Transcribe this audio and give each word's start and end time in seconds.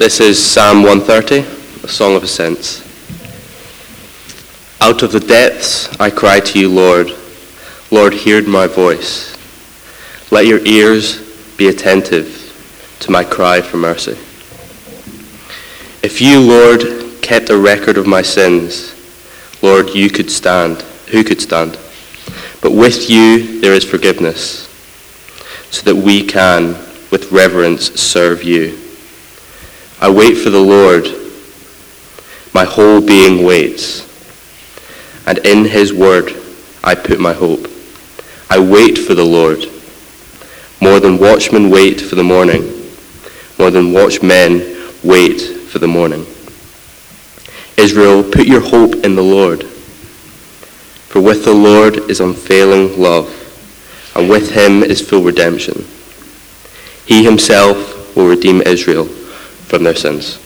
This 0.00 0.18
is 0.18 0.42
Psalm 0.42 0.82
130, 0.82 1.40
a 1.84 1.86
song 1.86 2.16
of 2.16 2.22
ascents. 2.22 2.80
Out 4.80 5.02
of 5.02 5.12
the 5.12 5.20
depths 5.20 5.94
I 6.00 6.08
cry 6.08 6.40
to 6.40 6.58
you, 6.58 6.70
Lord. 6.70 7.10
Lord, 7.90 8.14
hear 8.14 8.42
my 8.48 8.66
voice. 8.66 9.36
Let 10.30 10.46
your 10.46 10.64
ears 10.64 11.20
be 11.58 11.68
attentive 11.68 12.96
to 13.00 13.10
my 13.10 13.24
cry 13.24 13.60
for 13.60 13.76
mercy. 13.76 14.12
If 16.02 16.22
you, 16.22 16.40
Lord, 16.40 17.20
kept 17.20 17.50
a 17.50 17.58
record 17.58 17.98
of 17.98 18.06
my 18.06 18.22
sins, 18.22 18.94
Lord, 19.62 19.90
you 19.90 20.08
could 20.08 20.30
stand. 20.30 20.80
Who 21.10 21.22
could 21.22 21.42
stand? 21.42 21.72
But 22.62 22.72
with 22.72 23.10
you 23.10 23.60
there 23.60 23.74
is 23.74 23.84
forgiveness, 23.84 24.66
so 25.70 25.82
that 25.82 26.02
we 26.02 26.24
can, 26.24 26.68
with 27.10 27.30
reverence, 27.30 28.00
serve 28.00 28.42
you. 28.42 28.78
I 30.02 30.08
wait 30.08 30.34
for 30.38 30.48
the 30.48 30.58
Lord. 30.58 31.06
My 32.54 32.64
whole 32.64 33.02
being 33.02 33.44
waits. 33.44 34.08
And 35.26 35.38
in 35.46 35.66
his 35.66 35.92
word 35.92 36.32
I 36.82 36.94
put 36.94 37.20
my 37.20 37.34
hope. 37.34 37.68
I 38.48 38.58
wait 38.58 38.96
for 38.96 39.14
the 39.14 39.24
Lord. 39.24 39.66
More 40.80 41.00
than 41.00 41.18
watchmen 41.18 41.68
wait 41.68 42.00
for 42.00 42.14
the 42.14 42.24
morning. 42.24 42.62
More 43.58 43.70
than 43.70 43.92
watchmen 43.92 44.60
wait 45.04 45.38
for 45.38 45.78
the 45.78 45.86
morning. 45.86 46.24
Israel, 47.76 48.22
put 48.22 48.46
your 48.46 48.62
hope 48.62 49.04
in 49.04 49.14
the 49.14 49.22
Lord. 49.22 49.64
For 49.64 51.20
with 51.20 51.44
the 51.44 51.52
Lord 51.52 52.10
is 52.10 52.20
unfailing 52.20 52.98
love, 52.98 53.28
and 54.16 54.30
with 54.30 54.50
him 54.52 54.82
is 54.82 55.06
full 55.06 55.22
redemption. 55.22 55.84
He 57.04 57.22
himself 57.22 58.16
will 58.16 58.28
redeem 58.28 58.62
Israel 58.62 59.08
from 59.70 59.84
their 59.84 59.94
sins. 59.94 60.40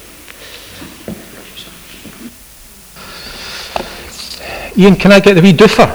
Ian, 4.77 4.97
can 4.97 5.13
I 5.13 5.21
get 5.21 5.35
the 5.35 5.41
wee 5.41 5.55
doofer? 5.55 5.89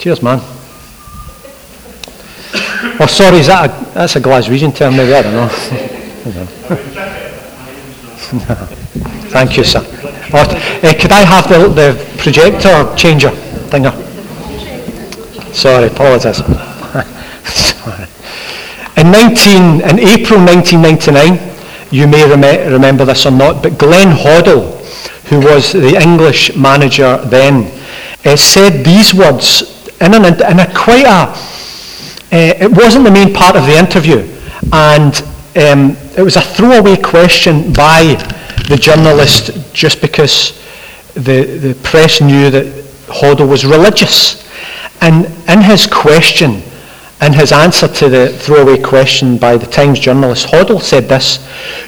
Cheers, 0.00 0.20
man. 0.20 0.40
Oh, 2.98 3.06
sorry, 3.08 3.38
is 3.38 3.46
that 3.46 3.70
a, 3.70 3.74
that's 3.94 4.16
a 4.16 4.20
Glaswegian 4.20 4.74
term 4.74 4.96
maybe? 4.96 5.14
I 5.14 5.22
don't 5.22 5.32
know. 5.32 5.48
Thank 9.30 9.56
you, 9.56 9.62
sir. 9.62 9.78
Uh, 10.32 10.44
could 10.98 11.12
I 11.12 11.24
have 11.24 11.48
the, 11.48 11.68
the 11.68 11.94
projector 12.18 12.92
changer 12.96 13.30
thinger? 13.70 13.92
Sorry, 15.54 15.86
apologize. 15.86 16.42
In, 19.02 19.10
19, 19.10 19.80
in 19.80 19.98
April 19.98 20.38
1999, 20.38 21.90
you 21.90 22.06
may 22.06 22.24
rem- 22.24 22.72
remember 22.72 23.04
this 23.04 23.26
or 23.26 23.32
not, 23.32 23.60
but 23.60 23.76
Glenn 23.76 24.16
Hoddle, 24.16 24.78
who 25.26 25.40
was 25.40 25.72
the 25.72 26.00
English 26.00 26.54
manager 26.54 27.16
then, 27.24 27.66
uh, 28.24 28.36
said 28.36 28.84
these 28.84 29.12
words 29.12 29.90
in, 30.00 30.14
an, 30.14 30.24
in 30.24 30.60
a 30.60 30.72
quite 30.72 31.04
a, 31.04 31.34
uh, 31.34 31.34
it 32.30 32.70
wasn't 32.70 33.04
the 33.04 33.10
main 33.10 33.34
part 33.34 33.56
of 33.56 33.66
the 33.66 33.76
interview, 33.76 34.18
and 34.72 35.20
um, 35.56 35.96
it 36.16 36.22
was 36.22 36.36
a 36.36 36.40
throwaway 36.40 36.94
question 36.96 37.72
by 37.72 38.14
the 38.68 38.76
journalist 38.76 39.50
just 39.72 40.00
because 40.00 40.62
the, 41.14 41.42
the 41.58 41.74
press 41.82 42.20
knew 42.20 42.50
that 42.50 42.66
Hoddle 43.08 43.48
was 43.48 43.64
religious. 43.64 44.48
And 45.00 45.26
in 45.48 45.60
his 45.60 45.88
question, 45.88 46.62
in 47.22 47.32
his 47.32 47.52
answer 47.52 47.86
to 47.86 48.08
the 48.08 48.28
throwaway 48.28 48.76
question 48.76 49.38
by 49.38 49.56
the 49.56 49.66
Times 49.66 50.00
journalist, 50.00 50.48
Hoddle 50.48 50.82
said 50.82 51.08
this, 51.08 51.38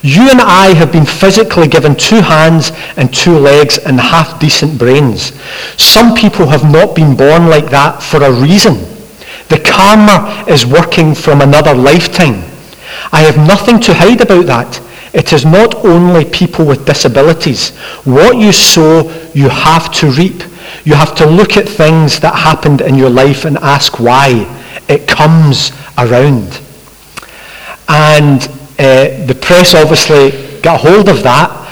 You 0.00 0.30
and 0.30 0.40
I 0.40 0.72
have 0.74 0.92
been 0.92 1.04
physically 1.04 1.66
given 1.66 1.96
two 1.96 2.20
hands 2.20 2.70
and 2.96 3.12
two 3.12 3.36
legs 3.36 3.78
and 3.78 3.98
half-decent 3.98 4.78
brains. 4.78 5.32
Some 5.76 6.14
people 6.14 6.46
have 6.46 6.70
not 6.70 6.94
been 6.94 7.16
born 7.16 7.48
like 7.48 7.68
that 7.70 8.00
for 8.00 8.22
a 8.22 8.32
reason. 8.32 8.74
The 9.48 9.58
karma 9.58 10.44
is 10.48 10.64
working 10.64 11.16
from 11.16 11.40
another 11.40 11.74
lifetime. 11.74 12.44
I 13.10 13.22
have 13.22 13.36
nothing 13.36 13.80
to 13.80 13.94
hide 13.94 14.20
about 14.20 14.46
that. 14.46 14.80
It 15.12 15.32
is 15.32 15.44
not 15.44 15.84
only 15.84 16.24
people 16.26 16.64
with 16.64 16.86
disabilities. 16.86 17.70
What 18.04 18.36
you 18.36 18.52
sow, 18.52 19.10
you 19.34 19.48
have 19.48 19.92
to 19.94 20.10
reap. 20.12 20.42
You 20.84 20.94
have 20.94 21.14
to 21.16 21.26
look 21.26 21.56
at 21.56 21.68
things 21.68 22.20
that 22.20 22.34
happened 22.34 22.80
in 22.80 22.94
your 22.94 23.10
life 23.10 23.44
and 23.44 23.58
ask 23.58 23.98
why. 23.98 24.60
It 24.88 25.08
comes 25.08 25.72
around. 25.98 26.60
And 27.88 28.42
uh, 28.78 29.26
the 29.26 29.38
press 29.40 29.74
obviously 29.74 30.60
got 30.60 30.80
hold 30.80 31.08
of 31.08 31.22
that 31.22 31.64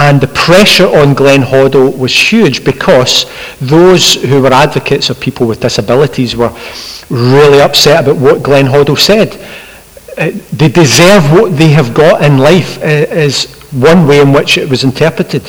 and 0.00 0.18
the 0.18 0.28
pressure 0.28 0.86
on 0.86 1.12
Glenn 1.12 1.42
Hoddle 1.42 1.96
was 1.96 2.10
huge 2.10 2.64
because 2.64 3.26
those 3.60 4.14
who 4.14 4.40
were 4.40 4.50
advocates 4.52 5.10
of 5.10 5.20
people 5.20 5.46
with 5.46 5.60
disabilities 5.60 6.34
were 6.34 6.50
really 7.10 7.60
upset 7.60 8.04
about 8.04 8.16
what 8.16 8.42
Glenn 8.42 8.64
Hoddle 8.64 8.98
said. 8.98 9.36
Uh, 10.16 10.30
they 10.54 10.68
deserve 10.68 11.30
what 11.32 11.58
they 11.58 11.68
have 11.68 11.92
got 11.92 12.24
in 12.24 12.38
life 12.38 12.78
uh, 12.78 12.86
is 12.86 13.54
one 13.72 14.08
way 14.08 14.20
in 14.20 14.32
which 14.32 14.56
it 14.56 14.70
was 14.70 14.84
interpreted. 14.84 15.42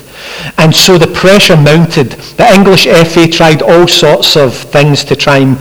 And 0.57 0.75
so 0.75 0.97
the 0.97 1.07
pressure 1.07 1.55
mounted. 1.55 2.11
The 2.11 2.53
English 2.53 2.88
FA 2.88 3.29
tried 3.29 3.61
all 3.61 3.88
sorts 3.88 4.35
of 4.35 4.53
things 4.53 5.05
to 5.05 5.16
try 5.16 5.38
and 5.38 5.57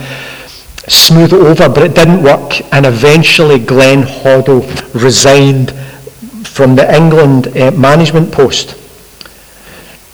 smooth 0.91 1.33
it 1.33 1.39
over, 1.39 1.69
but 1.69 1.83
it 1.83 1.95
didn't 1.95 2.21
work. 2.23 2.61
And 2.73 2.85
eventually 2.85 3.59
Glenn 3.59 4.03
Hoddle 4.03 4.61
resigned 4.93 5.71
from 6.47 6.75
the 6.75 6.93
England 6.93 7.47
uh, 7.57 7.71
management 7.71 8.31
post. 8.31 8.77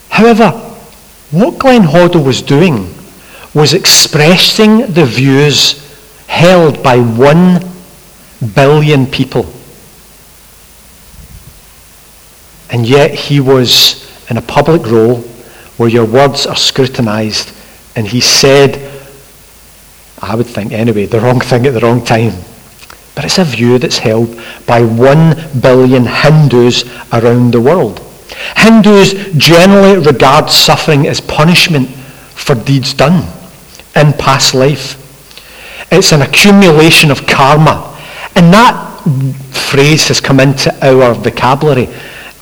However, 0.10 0.52
what 1.32 1.60
Glenn 1.60 1.84
Hoddle 1.84 2.24
was 2.26 2.42
doing 2.42 2.94
was 3.54 3.74
expressing 3.74 4.94
the 4.94 5.06
views 5.06 5.84
held 6.28 6.84
by 6.84 7.00
one 7.00 7.60
billion 8.54 9.08
people. 9.08 9.46
And 12.70 12.88
yet 12.88 13.14
he 13.14 13.40
was 13.40 14.06
in 14.30 14.38
a 14.38 14.42
public 14.42 14.86
role 14.86 15.22
where 15.78 15.90
your 15.90 16.06
words 16.06 16.46
are 16.46 16.56
scrutinized 16.56 17.54
and 17.96 18.08
he 18.08 18.22
said, 18.22 18.97
I 20.20 20.36
would 20.36 20.48
think 20.48 20.72
anyway, 20.72 21.06
the 21.06 21.20
wrong 21.20 21.40
thing 21.40 21.66
at 21.68 21.74
the 21.74 21.80
wrong 21.80 22.04
time. 22.04 22.34
But 23.16 23.26
it's 23.26 23.38
a 23.38 23.44
view 23.44 23.80
that's 23.80 23.98
held 23.98 24.40
by 24.66 24.84
one 24.84 25.36
billion 25.60 26.06
Hindus 26.06 26.84
around 27.14 27.52
the 27.52 27.62
world. 27.62 28.00
Hindus 28.56 29.14
generally 29.38 29.98
regard 30.06 30.50
suffering 30.50 31.08
as 31.08 31.20
punishment 31.22 31.90
for 31.90 32.56
deeds 32.56 32.94
done 32.94 33.28
in 33.96 34.14
past 34.14 34.54
life. 34.54 35.04
It's 35.92 36.12
an 36.12 36.22
accumulation 36.22 37.12
of 37.12 37.26
karma 37.26 37.98
and 38.36 38.54
that 38.54 39.02
phrase 39.52 40.08
has 40.10 40.22
come 40.22 40.40
into 40.40 40.72
our 40.86 41.14
vocabulary. 41.14 41.88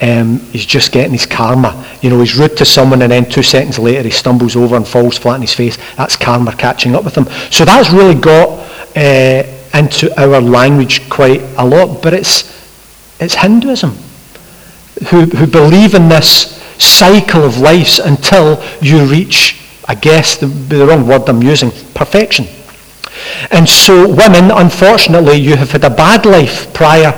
Um, 0.02 0.40
he's 0.52 0.66
just 0.66 0.92
getting 0.92 1.14
his 1.14 1.26
karma. 1.26 1.86
You 2.02 2.10
know, 2.10 2.20
he's 2.20 2.38
rude 2.38 2.58
to 2.58 2.66
someone 2.66 3.02
and 3.02 3.12
then 3.12 3.30
two 3.30 3.44
seconds 3.44 3.80
later 3.80 4.04
he 4.04 4.10
stumbles 4.10 4.56
over 4.56 4.76
and 4.76 4.88
falls 4.88 5.18
flat 5.18 5.36
on 5.36 5.42
his 5.42 5.54
face. 5.54 5.78
That's 5.96 6.16
karma 6.16 6.56
catching 6.56 6.96
up 6.96 7.06
with 7.06 7.16
him. 7.16 7.26
So 7.50 7.64
that's 7.64 7.92
really 7.92 8.16
got 8.16 8.50
uh, 8.96 9.44
into 9.74 10.12
our 10.22 10.42
language 10.42 11.10
quite 11.10 11.42
a 11.58 11.66
lot. 11.66 12.02
But 12.02 12.14
it's, 12.14 12.44
it's 13.22 13.36
Hinduism 13.36 13.92
who, 15.10 15.26
who 15.26 15.48
believe 15.48 15.94
in 15.94 16.10
this 16.10 16.62
cycle 16.78 17.44
of 17.44 17.60
lives 17.60 18.00
until 18.00 18.62
you 18.82 19.06
reach, 19.06 19.62
I 19.88 19.96
guess 19.96 20.38
the, 20.38 20.48
the 20.48 20.86
wrong 20.86 21.08
word 21.08 21.28
I'm 21.30 21.42
using, 21.42 21.72
perfection. 21.94 22.48
And 23.52 23.68
so 23.68 24.08
women, 24.08 24.52
unfortunately, 24.52 25.38
you 25.38 25.56
have 25.56 25.72
had 25.72 25.84
a 25.84 25.90
bad 25.90 26.26
life 26.26 26.74
prior 26.74 27.14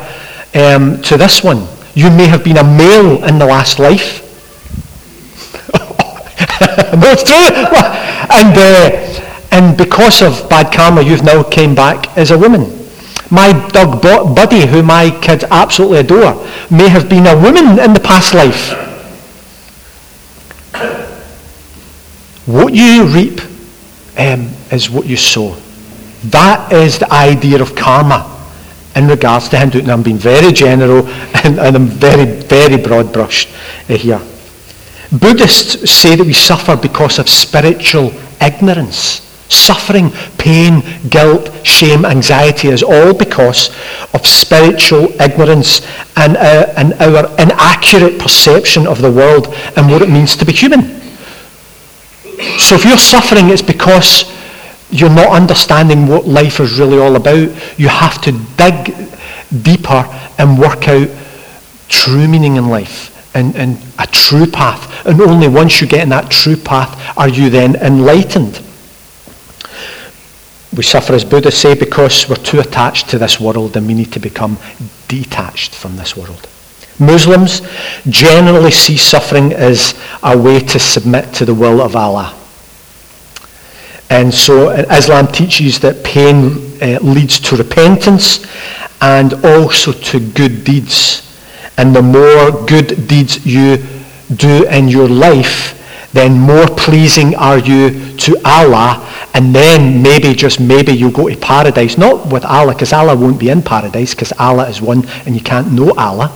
um, 0.53 1.01
to 1.03 1.17
this 1.17 1.43
one. 1.43 1.67
You 1.97 2.11
may 2.11 2.27
have 2.27 2.43
been 2.43 2.57
a 2.57 2.63
male 2.63 3.23
in 3.25 3.39
the 3.39 3.45
last 3.47 3.79
life. 3.79 4.21
no, 6.93 7.09
it's 7.09 7.23
true. 7.23 7.49
And, 8.29 8.55
uh, 8.55 9.47
and 9.51 9.75
because 9.75 10.21
of 10.21 10.47
bad 10.47 10.71
karma, 10.71 11.01
you've 11.01 11.23
now 11.23 11.41
came 11.41 11.73
back 11.73 12.15
as 12.15 12.29
a 12.29 12.37
woman. 12.37 12.71
My 13.31 13.51
dog 13.69 14.03
Buddy, 14.03 14.67
who 14.67 14.83
my 14.83 15.09
kids 15.23 15.43
absolutely 15.49 15.97
adore, 15.97 16.35
may 16.69 16.87
have 16.87 17.09
been 17.09 17.25
a 17.25 17.35
woman 17.35 17.79
in 17.79 17.93
the 17.95 17.99
past 17.99 18.35
life. 18.35 18.77
What 22.45 22.75
you 22.75 23.07
reap 23.07 23.41
um, 24.19 24.51
is 24.71 24.91
what 24.91 25.07
you 25.07 25.17
sow. 25.17 25.55
That 26.25 26.71
is 26.71 26.99
the 26.99 27.11
idea 27.11 27.59
of 27.59 27.75
karma 27.75 28.36
in 28.97 29.07
regards 29.07 29.49
to 29.49 29.57
Hindu. 29.57 29.79
And 29.79 29.91
I'm 29.91 30.03
being 30.03 30.17
very 30.17 30.51
general 30.51 31.07
and, 31.43 31.59
and 31.59 31.75
I'm 31.75 31.87
very, 31.87 32.25
very 32.25 32.77
broad 32.77 33.13
brushed 33.13 33.49
uh, 33.89 33.97
here. 33.97 34.21
Buddhists 35.11 35.89
say 35.89 36.15
that 36.15 36.25
we 36.25 36.33
suffer 36.33 36.75
because 36.75 37.19
of 37.19 37.29
spiritual 37.29 38.11
ignorance. 38.41 39.23
Suffering, 39.49 40.11
pain, 40.37 40.83
guilt, 41.09 41.49
shame, 41.65 42.05
anxiety 42.05 42.67
is 42.67 42.83
all 42.83 43.13
because 43.13 43.69
of 44.13 44.27
spiritual 44.27 45.09
ignorance 45.21 45.87
and, 46.17 46.35
uh, 46.35 46.73
and 46.75 46.93
our 46.95 47.31
inaccurate 47.39 48.19
perception 48.19 48.85
of 48.85 49.01
the 49.01 49.09
world 49.09 49.47
and 49.77 49.89
what 49.89 50.01
it 50.01 50.09
means 50.09 50.35
to 50.35 50.45
be 50.45 50.51
human. 50.51 50.81
So 52.59 52.75
if 52.75 52.83
you're 52.83 52.97
suffering, 52.97 53.49
it's 53.49 53.61
because 53.61 54.29
you're 54.89 55.09
not 55.09 55.27
understanding 55.29 56.07
what 56.07 56.25
life 56.25 56.59
is 56.59 56.79
really 56.79 56.97
all 56.97 57.15
about. 57.15 57.49
You 57.79 57.87
have 57.87 58.21
to 58.21 58.31
dig 58.57 58.95
deeper 59.61 60.05
and 60.37 60.57
work 60.57 60.87
out 60.87 61.09
true 61.89 62.27
meaning 62.27 62.55
in 62.55 62.69
life 62.69 63.35
and, 63.35 63.55
and 63.55 63.77
a 63.99 64.07
true 64.07 64.47
path. 64.47 65.05
And 65.05 65.21
only 65.21 65.47
once 65.47 65.81
you 65.81 65.87
get 65.87 66.03
in 66.03 66.09
that 66.09 66.31
true 66.31 66.55
path 66.55 67.17
are 67.17 67.29
you 67.29 67.49
then 67.49 67.75
enlightened. 67.75 68.61
We 70.75 70.83
suffer, 70.83 71.13
as 71.13 71.23
Buddhists 71.23 71.61
say, 71.61 71.75
because 71.75 72.29
we're 72.29 72.35
too 72.35 72.59
attached 72.59 73.09
to 73.09 73.17
this 73.17 73.39
world 73.39 73.77
and 73.77 73.87
we 73.87 73.93
need 73.93 74.11
to 74.13 74.19
become 74.19 74.57
detached 75.07 75.73
from 75.73 75.95
this 75.95 76.15
world. 76.15 76.47
Muslims 76.99 77.61
generally 78.09 78.71
see 78.71 78.97
suffering 78.97 79.53
as 79.53 79.99
a 80.23 80.37
way 80.37 80.59
to 80.59 80.79
submit 80.79 81.33
to 81.35 81.45
the 81.45 81.53
will 81.53 81.81
of 81.81 81.95
Allah. 81.95 82.36
And 84.09 84.33
so 84.33 84.69
Islam 84.69 85.27
teaches 85.27 85.79
that 85.79 86.03
pain 86.03 86.67
uh, 86.81 86.99
leads 87.01 87.39
to 87.41 87.57
repentance 87.57 88.45
and 89.01 89.33
also 89.45 89.91
to 89.91 90.19
good 90.19 90.63
deeds. 90.63 91.23
And 91.77 91.95
the 91.95 92.01
more 92.01 92.65
good 92.65 93.07
deeds 93.07 93.45
you 93.45 93.77
do 94.35 94.65
in 94.67 94.87
your 94.87 95.07
life, 95.07 95.73
then 96.13 96.39
more 96.39 96.65
pleasing 96.67 97.35
are 97.35 97.59
you 97.59 98.15
to 98.17 98.37
Allah. 98.45 99.03
And 99.33 99.53
then 99.53 100.01
maybe, 100.01 100.33
just 100.33 100.59
maybe, 100.59 100.93
you'll 100.93 101.11
go 101.11 101.29
to 101.29 101.37
paradise. 101.37 101.97
Not 101.97 102.31
with 102.31 102.43
Allah, 102.45 102.73
because 102.73 102.93
Allah 102.93 103.15
won't 103.15 103.39
be 103.39 103.49
in 103.49 103.61
paradise, 103.61 104.15
because 104.15 104.33
Allah 104.39 104.67
is 104.67 104.81
one 104.81 105.07
and 105.25 105.35
you 105.35 105.41
can't 105.41 105.71
know 105.71 105.93
Allah. 105.95 106.35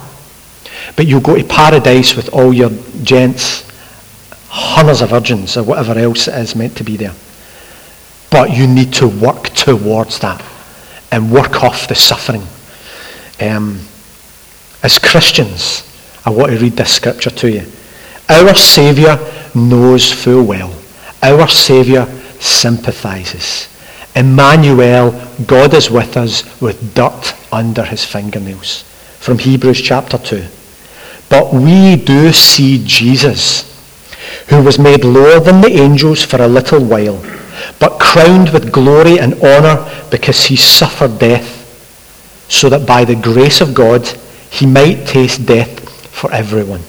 But 0.95 1.07
you'll 1.07 1.21
go 1.21 1.35
to 1.35 1.43
paradise 1.43 2.15
with 2.15 2.29
all 2.33 2.53
your 2.53 2.69
gents, 3.01 3.67
hundreds 4.49 5.01
of 5.01 5.09
virgins, 5.09 5.57
or 5.57 5.63
whatever 5.63 5.97
else 5.97 6.27
is 6.27 6.55
meant 6.55 6.77
to 6.77 6.83
be 6.83 6.97
there. 6.97 7.13
But 8.31 8.55
you 8.57 8.65
need 8.65 8.93
to 8.93 9.07
work 9.07 9.49
towards 9.49 10.19
that 10.19 10.43
and 11.11 11.31
work 11.31 11.63
off 11.63 11.87
the 11.87 11.95
suffering. 11.95 12.43
Um, 13.39 13.81
as 14.81 14.97
Christians, 14.97 15.87
I 16.25 16.31
want 16.31 16.51
to 16.51 16.57
read 16.57 16.73
this 16.73 16.95
scripture 16.95 17.29
to 17.29 17.51
you. 17.51 17.65
Our 18.29 18.55
Saviour 18.55 19.19
knows 19.53 20.11
full 20.11 20.43
well. 20.43 20.73
Our 21.21 21.47
Saviour 21.47 22.07
sympathizes. 22.39 23.67
Emmanuel, 24.15 25.11
God 25.45 25.73
is 25.73 25.91
with 25.91 26.17
us 26.17 26.61
with 26.61 26.95
dirt 26.95 27.35
under 27.51 27.83
his 27.83 28.03
fingernails. 28.03 28.83
From 29.19 29.37
Hebrews 29.37 29.81
chapter 29.81 30.17
2. 30.17 30.45
But 31.29 31.53
we 31.53 31.95
do 31.95 32.31
see 32.33 32.83
Jesus, 32.85 33.63
who 34.49 34.63
was 34.63 34.79
made 34.79 35.03
lower 35.03 35.39
than 35.39 35.61
the 35.61 35.71
angels 35.71 36.23
for 36.23 36.41
a 36.41 36.47
little 36.47 36.83
while, 36.83 37.21
but 37.81 37.99
crowned 37.99 38.49
with 38.49 38.71
glory 38.71 39.19
and 39.19 39.33
honour 39.41 40.07
because 40.11 40.45
he 40.45 40.55
suffered 40.55 41.17
death, 41.17 41.57
so 42.47 42.69
that 42.69 42.85
by 42.85 43.03
the 43.03 43.15
grace 43.15 43.59
of 43.59 43.73
God 43.73 44.07
he 44.51 44.67
might 44.67 45.07
taste 45.07 45.47
death 45.47 45.89
for 46.07 46.31
everyone. 46.31 46.81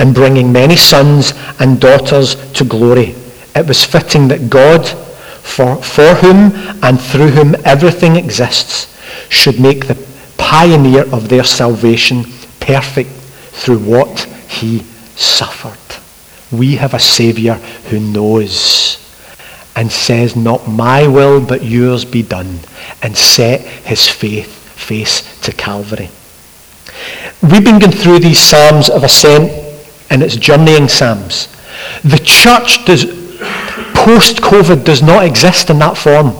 And 0.00 0.12
bringing 0.12 0.50
many 0.52 0.74
sons 0.74 1.34
and 1.60 1.80
daughters 1.80 2.34
to 2.54 2.64
glory, 2.64 3.14
it 3.54 3.66
was 3.66 3.84
fitting 3.84 4.26
that 4.28 4.50
God, 4.50 4.88
for, 4.88 5.76
for 5.76 6.14
whom 6.16 6.52
and 6.82 7.00
through 7.00 7.28
whom 7.28 7.54
everything 7.64 8.16
exists, 8.16 8.98
should 9.28 9.60
make 9.60 9.86
the 9.86 10.06
pioneer 10.36 11.02
of 11.14 11.28
their 11.28 11.44
salvation 11.44 12.24
perfect 12.58 13.10
through 13.10 13.78
what 13.78 14.18
he 14.48 14.80
suffered. 15.14 15.78
We 16.50 16.74
have 16.76 16.94
a 16.94 16.98
Saviour 16.98 17.54
who 17.90 18.00
knows 18.00 19.07
and 19.78 19.92
says, 19.92 20.34
Not 20.34 20.66
my 20.66 21.06
will, 21.06 21.40
but 21.40 21.62
yours 21.62 22.04
be 22.04 22.20
done, 22.20 22.58
and 23.00 23.16
set 23.16 23.60
his 23.60 24.08
faith, 24.08 24.52
face 24.72 25.40
to 25.42 25.52
Calvary. 25.52 26.10
We've 27.40 27.64
been 27.64 27.78
going 27.78 27.92
through 27.92 28.18
these 28.18 28.40
Psalms 28.40 28.90
of 28.90 29.04
Ascent, 29.04 29.52
and 30.10 30.20
it's 30.20 30.34
journeying 30.34 30.88
Psalms. 30.88 31.46
The 32.02 32.18
church 32.18 32.84
does, 32.86 33.04
post-COVID 33.94 34.82
does 34.82 35.00
not 35.00 35.24
exist 35.24 35.70
in 35.70 35.78
that 35.78 35.96
form. 35.96 36.32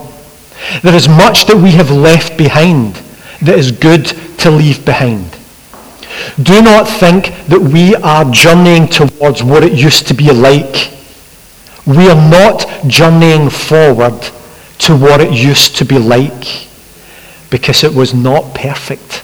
There 0.83 0.93
is 0.93 1.07
much 1.07 1.45
that 1.45 1.55
we 1.55 1.71
have 1.71 1.91
left 1.91 2.37
behind 2.37 2.95
that 3.41 3.57
is 3.57 3.71
good 3.71 4.05
to 4.39 4.51
leave 4.51 4.83
behind. 4.83 5.31
Do 6.43 6.61
not 6.61 6.89
think 6.89 7.27
that 7.47 7.61
we 7.61 7.95
are 7.95 8.29
journeying 8.31 8.89
towards 8.89 9.41
what 9.43 9.63
it 9.63 9.71
used 9.71 10.09
to 10.09 10.13
be 10.13 10.29
like. 10.29 10.98
We 11.85 12.09
are 12.09 12.29
not 12.29 12.65
journeying 12.87 13.49
forward 13.49 14.21
to 14.79 14.95
what 14.95 15.21
it 15.21 15.33
used 15.33 15.75
to 15.77 15.85
be 15.85 15.97
like 15.97 16.67
because 17.49 17.83
it 17.83 17.93
was 17.93 18.13
not 18.13 18.53
perfect. 18.53 19.23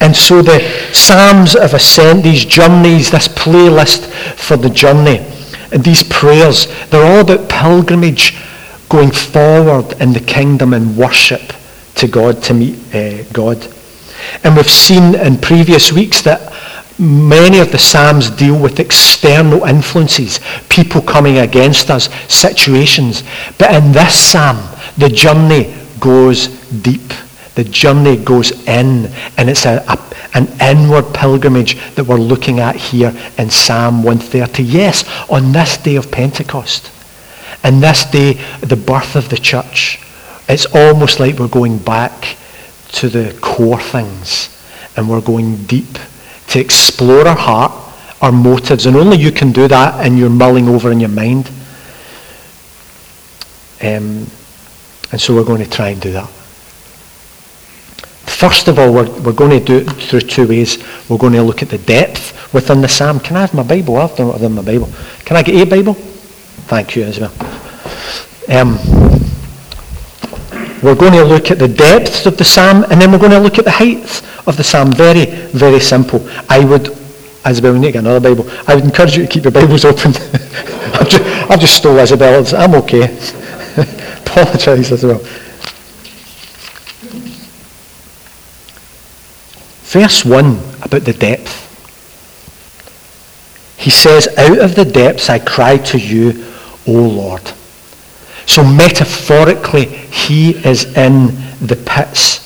And 0.00 0.14
so 0.14 0.42
the 0.42 0.60
Psalms 0.92 1.54
of 1.54 1.74
Ascent, 1.74 2.22
these 2.22 2.44
journeys, 2.44 3.10
this 3.10 3.28
playlist 3.28 4.10
for 4.36 4.56
the 4.56 4.70
journey, 4.70 5.18
and 5.72 5.82
these 5.82 6.02
prayers, 6.02 6.66
they're 6.90 7.04
all 7.04 7.20
about 7.20 7.48
pilgrimage 7.48 8.36
going 8.88 9.10
forward 9.10 9.92
in 10.00 10.12
the 10.12 10.20
kingdom 10.20 10.72
and 10.72 10.96
worship 10.96 11.52
to 11.96 12.08
God, 12.08 12.42
to 12.44 12.54
meet 12.54 12.94
uh, 12.94 13.24
God. 13.32 13.66
And 14.42 14.56
we've 14.56 14.70
seen 14.70 15.14
in 15.14 15.38
previous 15.38 15.92
weeks 15.92 16.22
that 16.22 16.53
many 16.98 17.58
of 17.58 17.72
the 17.72 17.78
Psalms 17.78 18.30
deal 18.30 18.58
with 18.58 18.80
external 18.80 19.64
influences, 19.64 20.40
people 20.68 21.00
coming 21.02 21.38
against 21.38 21.90
us, 21.90 22.08
situations. 22.32 23.24
But 23.58 23.74
in 23.74 23.92
this 23.92 24.14
Psalm, 24.14 24.58
the 24.96 25.08
journey 25.08 25.74
goes 25.98 26.48
deep. 26.82 27.12
The 27.54 27.64
journey 27.64 28.16
goes 28.16 28.50
in, 28.66 29.06
and 29.36 29.48
it's 29.48 29.64
a, 29.64 29.84
a, 29.88 29.98
an 30.34 30.48
inward 30.60 31.14
pilgrimage 31.14 31.76
that 31.94 32.04
we're 32.04 32.16
looking 32.16 32.58
at 32.60 32.74
here 32.74 33.14
in 33.38 33.50
Psalm 33.50 34.02
130. 34.02 34.62
Yes, 34.62 35.04
on 35.30 35.52
this 35.52 35.76
day 35.76 35.96
of 35.96 36.10
Pentecost, 36.10 36.90
and 37.62 37.82
this 37.82 38.04
day, 38.04 38.34
the 38.60 38.76
birth 38.76 39.16
of 39.16 39.28
the 39.28 39.36
church, 39.36 40.00
it's 40.48 40.66
almost 40.66 41.20
like 41.20 41.38
we're 41.38 41.48
going 41.48 41.78
back 41.78 42.36
to 42.92 43.08
the 43.08 43.36
core 43.40 43.80
things, 43.80 44.50
and 44.96 45.08
we're 45.08 45.20
going 45.20 45.64
deep 45.64 45.98
to 46.54 46.60
explore 46.60 47.26
our 47.26 47.36
heart, 47.36 47.72
our 48.22 48.30
motives, 48.30 48.86
and 48.86 48.96
only 48.96 49.16
you 49.16 49.32
can 49.32 49.50
do 49.50 49.66
that 49.66 50.06
in 50.06 50.16
your 50.16 50.30
mulling 50.30 50.68
over 50.68 50.92
in 50.92 51.00
your 51.00 51.08
mind. 51.08 51.48
Um, 53.82 54.30
and 55.10 55.20
so 55.20 55.34
we're 55.34 55.44
going 55.44 55.64
to 55.64 55.68
try 55.68 55.88
and 55.88 56.00
do 56.00 56.12
that. 56.12 56.28
First 58.30 58.68
of 58.68 58.78
all, 58.78 58.94
we're, 58.94 59.10
we're 59.22 59.32
going 59.32 59.50
to 59.50 59.64
do 59.64 59.78
it 59.78 59.90
through 59.94 60.20
two 60.20 60.46
ways. 60.46 60.78
We're 61.08 61.18
going 61.18 61.32
to 61.32 61.42
look 61.42 61.60
at 61.60 61.70
the 61.70 61.78
depth 61.78 62.54
within 62.54 62.80
the 62.80 62.88
psalm. 62.88 63.18
Can 63.18 63.36
I 63.36 63.40
have 63.40 63.54
my 63.54 63.64
Bible? 63.64 63.96
I've 63.96 64.14
done 64.14 64.30
it 64.40 64.48
my 64.48 64.62
Bible. 64.62 64.88
Can 65.24 65.36
I 65.36 65.42
get 65.42 65.56
a 65.56 65.68
Bible? 65.68 65.94
Thank 65.94 66.94
you, 66.94 67.02
Isabel. 67.02 67.32
Um, 68.48 68.78
we're 70.84 70.94
going 70.94 71.14
to 71.14 71.24
look 71.24 71.50
at 71.50 71.58
the 71.58 71.66
depths 71.66 72.26
of 72.26 72.36
the 72.36 72.44
psalm, 72.44 72.84
and 72.90 73.00
then 73.00 73.10
we're 73.10 73.18
going 73.18 73.32
to 73.32 73.40
look 73.40 73.58
at 73.58 73.64
the 73.64 73.72
heights 73.72 74.22
of 74.46 74.56
the 74.56 74.64
psalm. 74.64 74.92
Very, 74.92 75.26
very 75.26 75.80
simple. 75.80 76.26
I 76.48 76.64
would, 76.64 76.88
Isabel, 77.46 77.72
we 77.72 77.78
need 77.80 77.86
to 77.86 77.92
get 77.92 77.98
another 78.00 78.20
Bible. 78.20 78.50
I 78.66 78.74
would 78.74 78.84
encourage 78.84 79.16
you 79.16 79.24
to 79.24 79.28
keep 79.28 79.44
your 79.44 79.52
Bibles 79.52 79.84
open. 79.84 80.12
I've, 80.94 81.08
just, 81.08 81.50
I've 81.50 81.60
just 81.60 81.76
stole 81.76 81.98
Isabel's. 81.98 82.54
I'm 82.54 82.74
okay. 82.76 83.04
Apologise, 84.26 84.90
Isabel. 84.90 85.20
Verse 89.94 90.24
1 90.24 90.58
about 90.82 91.02
the 91.02 91.12
depth. 91.12 91.64
He 93.78 93.90
says, 93.90 94.28
Out 94.38 94.58
of 94.58 94.74
the 94.74 94.84
depths 94.84 95.30
I 95.30 95.38
cry 95.38 95.76
to 95.78 95.98
you, 95.98 96.44
O 96.86 96.92
Lord. 96.92 97.42
So 98.46 98.64
metaphorically, 98.64 99.84
he 99.84 100.56
is 100.66 100.84
in 100.96 101.26
the 101.60 101.76
pits. 101.86 102.43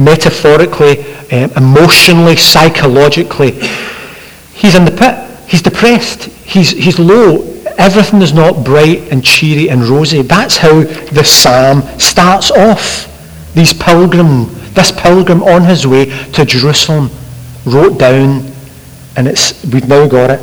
Metaphorically, 0.00 1.00
um, 1.32 1.50
emotionally, 1.56 2.36
psychologically, 2.36 3.52
he's 4.54 4.74
in 4.74 4.84
the 4.84 4.90
pit. 4.90 5.48
He's 5.48 5.62
depressed. 5.62 6.24
He's, 6.24 6.70
he's 6.70 6.98
low. 6.98 7.42
Everything 7.78 8.22
is 8.22 8.32
not 8.32 8.64
bright 8.64 9.12
and 9.12 9.24
cheery 9.24 9.70
and 9.70 9.82
rosy. 9.84 10.22
That's 10.22 10.56
how 10.56 10.82
the 10.82 11.24
psalm 11.24 11.82
starts 11.98 12.50
off. 12.50 13.06
These 13.54 13.72
pilgrim 13.72 14.46
this 14.74 14.92
pilgrim 14.92 15.42
on 15.42 15.64
his 15.64 15.86
way 15.86 16.06
to 16.32 16.44
Jerusalem 16.44 17.10
wrote 17.66 17.98
down, 17.98 18.50
and 19.16 19.26
it's, 19.26 19.64
we've 19.64 19.88
now 19.88 20.06
got 20.06 20.30
it, 20.30 20.40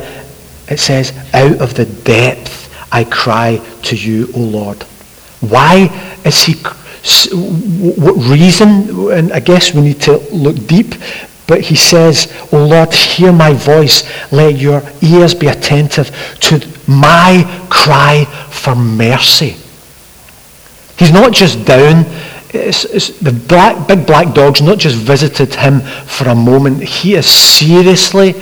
it 0.68 0.78
says, 0.78 1.12
Out 1.32 1.60
of 1.60 1.74
the 1.74 1.86
depth 1.86 2.66
I 2.92 3.04
cry 3.04 3.56
to 3.84 3.96
you, 3.96 4.28
O 4.34 4.40
Lord. 4.40 4.82
Why 5.40 6.18
is 6.24 6.42
he, 6.44 6.54
what 7.32 8.16
reason? 8.28 9.10
And 9.10 9.32
I 9.32 9.40
guess 9.40 9.74
we 9.74 9.82
need 9.82 10.00
to 10.02 10.18
look 10.32 10.56
deep. 10.66 10.94
But 11.46 11.62
he 11.62 11.76
says, 11.76 12.30
O 12.52 12.66
Lord, 12.66 12.92
hear 12.92 13.32
my 13.32 13.54
voice. 13.54 14.04
Let 14.30 14.58
your 14.58 14.82
ears 15.00 15.34
be 15.34 15.46
attentive 15.46 16.10
to 16.40 16.60
my 16.86 17.66
cry 17.70 18.26
for 18.50 18.74
mercy. 18.74 19.56
He's 20.98 21.12
not 21.12 21.32
just 21.32 21.64
down. 21.64 22.04
It's, 22.50 22.84
it's 22.84 23.18
the 23.20 23.32
black, 23.32 23.88
big 23.88 24.06
black 24.06 24.34
dog's 24.34 24.60
not 24.60 24.78
just 24.78 24.96
visited 24.96 25.54
him 25.54 25.80
for 26.06 26.28
a 26.28 26.34
moment. 26.34 26.82
He 26.82 27.14
is 27.14 27.26
seriously 27.26 28.34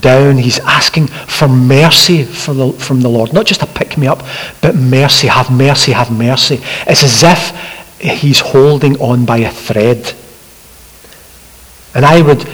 down. 0.00 0.36
He's 0.38 0.58
asking 0.60 1.06
for 1.06 1.46
mercy 1.46 2.24
for 2.24 2.54
the, 2.54 2.72
from 2.72 3.00
the 3.00 3.08
Lord. 3.08 3.32
Not 3.32 3.46
just 3.46 3.62
a 3.62 3.66
pick 3.66 3.96
me 3.96 4.06
up, 4.06 4.24
but 4.60 4.74
mercy. 4.74 5.26
Have 5.28 5.50
mercy, 5.52 5.92
have 5.92 6.10
mercy. 6.10 6.60
It's 6.86 7.04
as 7.04 7.22
if 7.22 7.79
he's 8.00 8.40
holding 8.40 9.00
on 9.00 9.24
by 9.24 9.38
a 9.38 9.50
thread. 9.50 10.14
And 11.94 12.04
I 12.04 12.22
would, 12.22 12.48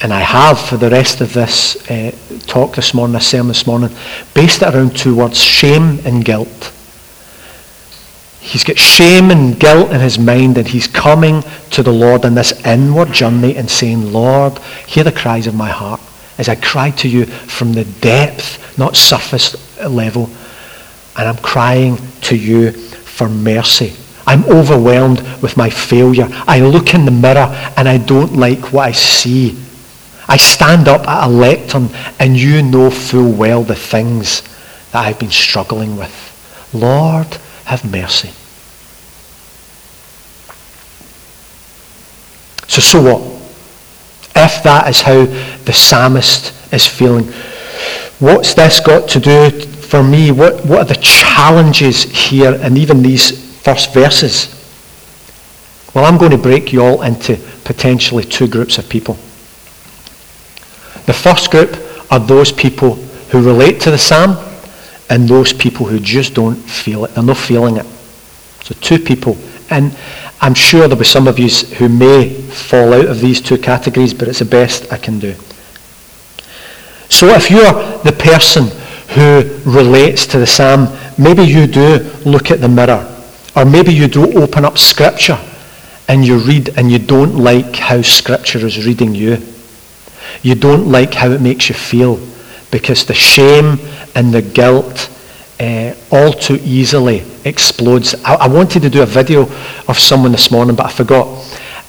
and 0.00 0.12
I 0.12 0.20
have 0.20 0.58
for 0.58 0.76
the 0.76 0.90
rest 0.90 1.20
of 1.20 1.32
this 1.32 1.76
uh, 1.90 2.14
talk 2.46 2.74
this 2.74 2.94
morning, 2.94 3.14
this 3.14 3.28
sermon 3.28 3.48
this 3.48 3.66
morning, 3.66 3.90
based 4.34 4.62
it 4.62 4.74
around 4.74 4.96
two 4.96 5.14
words, 5.16 5.42
shame 5.42 6.00
and 6.04 6.24
guilt. 6.24 6.72
He's 8.40 8.64
got 8.64 8.78
shame 8.78 9.30
and 9.30 9.58
guilt 9.58 9.90
in 9.90 10.00
his 10.00 10.18
mind 10.18 10.58
and 10.58 10.68
he's 10.68 10.86
coming 10.86 11.42
to 11.70 11.82
the 11.82 11.92
Lord 11.92 12.24
in 12.24 12.34
this 12.34 12.52
inward 12.66 13.12
journey 13.12 13.56
and 13.56 13.70
saying, 13.70 14.12
Lord, 14.12 14.58
hear 14.86 15.04
the 15.04 15.12
cries 15.12 15.46
of 15.46 15.54
my 15.54 15.70
heart 15.70 16.00
as 16.36 16.48
I 16.48 16.56
cry 16.56 16.90
to 16.90 17.08
you 17.08 17.24
from 17.24 17.72
the 17.72 17.84
depth, 17.84 18.78
not 18.78 18.96
surface 18.96 19.80
level. 19.82 20.28
And 21.16 21.28
I'm 21.28 21.38
crying 21.38 21.96
to 22.22 22.36
you 22.36 22.72
for 22.72 23.28
mercy. 23.28 23.94
I'm 24.26 24.44
overwhelmed 24.44 25.20
with 25.42 25.56
my 25.56 25.70
failure. 25.70 26.28
I 26.30 26.60
look 26.60 26.94
in 26.94 27.04
the 27.04 27.10
mirror 27.10 27.52
and 27.76 27.88
I 27.88 27.98
don't 27.98 28.36
like 28.36 28.72
what 28.72 28.88
I 28.88 28.92
see. 28.92 29.58
I 30.26 30.36
stand 30.38 30.88
up 30.88 31.06
at 31.06 31.26
a 31.26 31.30
lectern 31.30 31.90
and 32.18 32.36
you 32.36 32.62
know 32.62 32.90
full 32.90 33.30
well 33.32 33.62
the 33.62 33.74
things 33.74 34.42
that 34.92 35.04
I've 35.06 35.18
been 35.18 35.30
struggling 35.30 35.96
with. 35.96 36.70
Lord, 36.72 37.26
have 37.66 37.84
mercy. 37.90 38.30
So, 42.68 42.80
so 42.80 43.02
what? 43.02 43.22
If 44.36 44.62
that 44.64 44.88
is 44.88 45.00
how 45.02 45.26
the 45.64 45.72
psalmist 45.72 46.72
is 46.72 46.86
feeling, 46.86 47.26
what's 48.18 48.54
this 48.54 48.80
got 48.80 49.08
to 49.10 49.20
do 49.20 49.50
for 49.50 50.02
me? 50.02 50.32
What, 50.32 50.64
what 50.64 50.78
are 50.78 50.84
the 50.84 51.00
challenges 51.00 52.02
here 52.04 52.58
and 52.60 52.78
even 52.78 53.02
these 53.02 53.43
first 53.64 53.94
verses? 53.94 54.60
Well, 55.94 56.04
I'm 56.04 56.18
going 56.18 56.32
to 56.32 56.38
break 56.38 56.70
you 56.72 56.82
all 56.82 57.02
into 57.02 57.36
potentially 57.64 58.22
two 58.22 58.46
groups 58.46 58.76
of 58.76 58.88
people. 58.90 59.14
The 61.06 61.14
first 61.14 61.50
group 61.50 61.78
are 62.10 62.20
those 62.20 62.52
people 62.52 62.96
who 63.30 63.42
relate 63.42 63.80
to 63.82 63.90
the 63.90 63.98
psalm 63.98 64.36
and 65.08 65.26
those 65.26 65.52
people 65.54 65.86
who 65.86 65.98
just 65.98 66.34
don't 66.34 66.56
feel 66.56 67.06
it. 67.06 67.14
They're 67.14 67.24
not 67.24 67.38
feeling 67.38 67.76
it. 67.76 67.86
So 68.64 68.74
two 68.80 68.98
people. 68.98 69.38
And 69.70 69.96
I'm 70.42 70.54
sure 70.54 70.80
there'll 70.82 70.96
be 70.96 71.04
some 71.04 71.26
of 71.26 71.38
you 71.38 71.48
who 71.48 71.88
may 71.88 72.34
fall 72.34 72.92
out 72.92 73.06
of 73.06 73.20
these 73.20 73.40
two 73.40 73.56
categories, 73.56 74.12
but 74.12 74.28
it's 74.28 74.40
the 74.40 74.44
best 74.44 74.92
I 74.92 74.98
can 74.98 75.18
do. 75.18 75.34
So 77.08 77.28
if 77.28 77.50
you're 77.50 77.72
the 78.02 78.14
person 78.18 78.64
who 79.14 79.70
relates 79.70 80.26
to 80.26 80.38
the 80.38 80.46
psalm, 80.46 80.88
maybe 81.16 81.42
you 81.44 81.66
do 81.66 82.10
look 82.26 82.50
at 82.50 82.60
the 82.60 82.68
mirror 82.68 83.10
or 83.56 83.64
maybe 83.64 83.92
you 83.92 84.08
don't 84.08 84.36
open 84.36 84.64
up 84.64 84.78
Scripture 84.78 85.38
and 86.08 86.26
you 86.26 86.38
read 86.38 86.76
and 86.76 86.90
you 86.90 86.98
don't 86.98 87.36
like 87.36 87.76
how 87.76 88.02
Scripture 88.02 88.66
is 88.66 88.84
reading 88.86 89.14
you. 89.14 89.38
You 90.42 90.54
don't 90.54 90.90
like 90.90 91.14
how 91.14 91.30
it 91.30 91.40
makes 91.40 91.68
you 91.68 91.74
feel 91.74 92.18
because 92.70 93.06
the 93.06 93.14
shame 93.14 93.78
and 94.14 94.32
the 94.32 94.42
guilt 94.42 95.10
uh, 95.60 95.94
all 96.10 96.32
too 96.32 96.58
easily 96.64 97.22
explodes. 97.44 98.14
I, 98.24 98.34
I, 98.34 98.48
wanted 98.48 98.82
to 98.82 98.90
do 98.90 99.02
a 99.02 99.06
video 99.06 99.42
of 99.86 99.98
someone 99.98 100.32
this 100.32 100.50
morning, 100.50 100.74
but 100.74 100.86
I 100.86 100.90
forgot. 100.90 101.26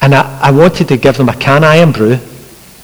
And 0.01 0.13
I, 0.13 0.39
I 0.39 0.51
wanted 0.51 0.87
to 0.89 0.97
give 0.97 1.17
them 1.17 1.29
a 1.29 1.35
can 1.35 1.63
of 1.63 1.73
Irn-Bru, 1.73 2.19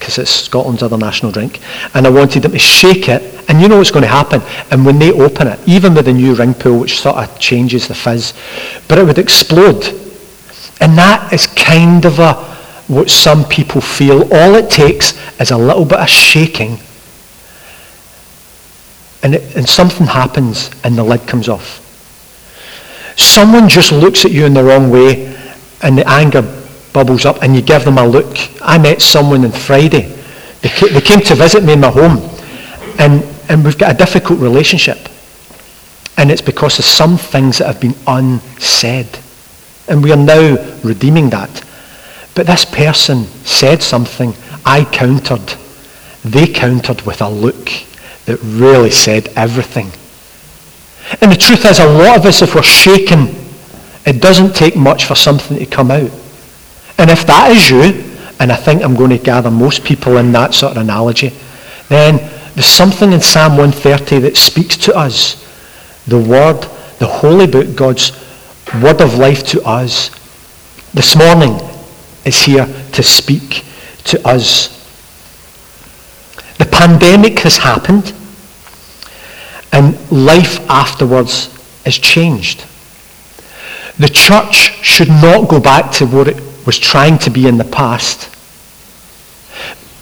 because 0.02 0.18
it's 0.18 0.32
Scotland's 0.32 0.82
other 0.82 0.98
national 0.98 1.30
drink, 1.30 1.60
and 1.94 2.08
I 2.08 2.10
wanted 2.10 2.42
them 2.42 2.50
to 2.50 2.58
shake 2.58 3.08
it 3.08 3.22
and 3.48 3.62
you 3.62 3.68
know 3.68 3.78
what's 3.78 3.92
going 3.92 4.02
to 4.02 4.08
happen. 4.08 4.42
And 4.72 4.84
when 4.84 4.98
they 4.98 5.12
open 5.12 5.46
it, 5.46 5.60
even 5.64 5.94
with 5.94 6.06
the 6.06 6.12
new 6.12 6.34
ring 6.34 6.54
pull, 6.54 6.80
which 6.80 6.98
sort 6.98 7.16
of 7.16 7.38
changes 7.38 7.86
the 7.86 7.94
fizz, 7.94 8.34
but 8.88 8.98
it 8.98 9.04
would 9.04 9.18
explode. 9.18 9.86
And 10.80 10.98
that 10.98 11.32
is 11.32 11.46
kind 11.46 12.04
of 12.04 12.18
a, 12.18 12.34
what 12.88 13.10
some 13.10 13.44
people 13.44 13.80
feel. 13.80 14.22
All 14.34 14.56
it 14.56 14.70
takes 14.70 15.16
is 15.40 15.52
a 15.52 15.56
little 15.56 15.84
bit 15.84 16.00
of 16.00 16.08
shaking. 16.08 16.78
And, 19.22 19.36
it, 19.36 19.54
and 19.54 19.68
something 19.68 20.08
happens 20.08 20.70
and 20.82 20.98
the 20.98 21.04
lid 21.04 21.28
comes 21.28 21.48
off. 21.48 21.78
Someone 23.16 23.68
just 23.68 23.92
looks 23.92 24.24
at 24.24 24.32
you 24.32 24.46
in 24.46 24.54
the 24.54 24.64
wrong 24.64 24.90
way 24.90 25.26
and 25.80 25.96
the 25.96 26.08
anger 26.08 26.61
bubbles 26.92 27.24
up 27.24 27.42
and 27.42 27.54
you 27.54 27.62
give 27.62 27.84
them 27.84 27.98
a 27.98 28.06
look. 28.06 28.36
I 28.60 28.78
met 28.78 29.02
someone 29.02 29.44
on 29.44 29.52
Friday. 29.52 30.18
They 30.60 31.00
came, 31.00 31.20
to 31.20 31.34
visit 31.34 31.64
me 31.64 31.72
in 31.72 31.80
my 31.80 31.90
home 31.90 32.18
and 32.98 33.24
and 33.52 33.64
we've 33.64 33.76
got 33.76 33.94
a 33.94 33.98
difficult 33.98 34.40
relationship. 34.40 34.98
And 36.16 36.30
it's 36.30 36.40
because 36.40 36.78
of 36.78 36.86
some 36.86 37.18
things 37.18 37.58
that 37.58 37.66
have 37.66 37.80
been 37.80 37.94
unsaid. 38.06 39.06
And 39.88 40.02
we 40.02 40.10
are 40.10 40.16
now 40.16 40.56
redeeming 40.82 41.28
that. 41.30 41.62
But 42.34 42.46
this 42.46 42.64
person 42.64 43.24
said 43.44 43.82
something, 43.82 44.34
I 44.64 44.84
countered. 44.84 45.54
They 46.24 46.46
countered 46.46 47.02
with 47.02 47.20
a 47.20 47.28
look 47.28 47.68
that 48.24 48.38
really 48.42 48.90
said 48.90 49.28
everything. 49.36 49.90
And 51.20 51.30
the 51.30 51.36
truth 51.36 51.66
is, 51.66 51.78
a 51.78 51.86
lot 51.86 52.20
of 52.20 52.24
us, 52.24 52.40
if 52.40 52.54
we're 52.54 52.62
shaken, 52.62 53.34
it 54.06 54.22
doesn't 54.22 54.54
take 54.54 54.76
much 54.76 55.04
for 55.04 55.14
something 55.14 55.58
to 55.58 55.66
come 55.66 55.90
out. 55.90 56.10
And 56.98 57.10
if 57.10 57.26
that 57.26 57.50
is 57.50 57.70
you, 57.70 58.12
and 58.38 58.50
I 58.50 58.56
think 58.56 58.82
I'm 58.82 58.94
going 58.94 59.10
to 59.10 59.18
gather 59.18 59.50
most 59.50 59.84
people 59.84 60.16
in 60.16 60.32
that 60.32 60.54
sort 60.54 60.76
of 60.76 60.82
analogy, 60.82 61.32
then 61.88 62.16
there's 62.54 62.66
something 62.66 63.12
in 63.12 63.20
Psalm 63.20 63.52
130 63.56 64.18
that 64.20 64.36
speaks 64.36 64.76
to 64.78 64.94
us. 64.96 65.38
The 66.06 66.18
Word, 66.18 66.60
the 66.98 67.06
Holy 67.06 67.46
Book, 67.46 67.76
God's 67.76 68.12
Word 68.82 69.00
of 69.00 69.14
life 69.14 69.44
to 69.48 69.62
us. 69.62 70.10
This 70.92 71.16
morning 71.16 71.58
is 72.24 72.42
here 72.42 72.66
to 72.92 73.02
speak 73.02 73.64
to 74.04 74.26
us. 74.26 74.78
The 76.58 76.66
pandemic 76.66 77.38
has 77.40 77.56
happened 77.56 78.12
and 79.72 79.94
life 80.10 80.60
afterwards 80.68 81.48
is 81.86 81.98
changed. 81.98 82.64
The 83.98 84.08
church 84.08 84.54
should 84.84 85.08
not 85.08 85.48
go 85.48 85.60
back 85.60 85.90
to 85.92 86.06
what 86.06 86.28
it 86.28 86.51
was 86.66 86.78
trying 86.78 87.18
to 87.18 87.30
be 87.30 87.46
in 87.46 87.58
the 87.58 87.64
past. 87.64 88.28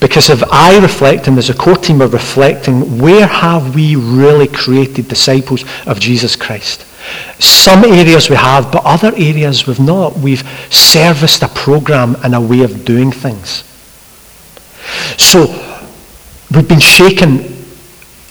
Because 0.00 0.31
if 0.31 0.43
I 0.50 0.81
reflect 0.81 1.29
and 1.29 1.37
as 1.37 1.50
a 1.50 1.55
core 1.55 1.76
team 1.76 2.00
are 2.00 2.09
reflecting, 2.09 2.99
where 2.99 3.26
have 3.26 3.75
we 3.75 3.97
really 3.97 4.49
created 4.49 5.09
disciples 5.09 5.64
of 5.87 6.00
Jesus 6.00 6.37
Christ? 6.37 6.87
Some 7.38 7.85
areas 7.85 8.31
we 8.31 8.37
have, 8.37 8.73
but 8.73 8.83
other 8.85 9.12
areas 9.14 9.67
we've 9.67 9.81
not. 9.81 10.17
We've 10.17 10.43
serviced 10.71 11.43
a 11.43 11.49
program 11.49 12.17
and 12.25 12.35
a 12.35 12.40
way 12.40 12.62
of 12.62 12.85
doing 12.85 13.12
things. 13.12 13.64
So 15.19 15.47
we've 16.50 16.69
been 16.69 16.81
shaken, 16.81 17.40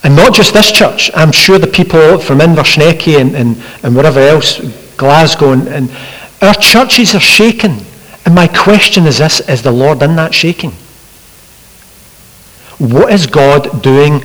and 0.04 0.16
not 0.16 0.34
just 0.34 0.54
this 0.54 0.72
church. 0.72 1.12
I'm 1.14 1.32
sure 1.32 1.60
the 1.60 1.68
people 1.68 2.18
from 2.18 2.40
Inversnecky 2.40 3.20
and, 3.20 3.36
and, 3.36 3.62
and 3.84 3.96
wherever 3.96 4.20
else, 4.20 4.60
Glasgow, 4.98 5.52
and, 5.52 5.68
and 5.68 5.92
our 6.42 6.56
churches 6.56 7.14
are 7.14 7.20
shaken. 7.20 7.78
And 8.30 8.36
my 8.36 8.48
question 8.48 9.08
is 9.08 9.18
this, 9.18 9.40
is 9.50 9.64
the 9.64 9.72
Lord 9.72 10.04
in 10.04 10.16
that 10.18 10.36
shaking? 10.36 10.70
What 12.78 13.12
is 13.12 13.26
God 13.26 13.82
doing 13.82 14.22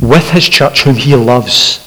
with 0.00 0.28
his 0.32 0.48
church 0.48 0.82
whom 0.82 0.96
he 0.96 1.14
loves? 1.14 1.78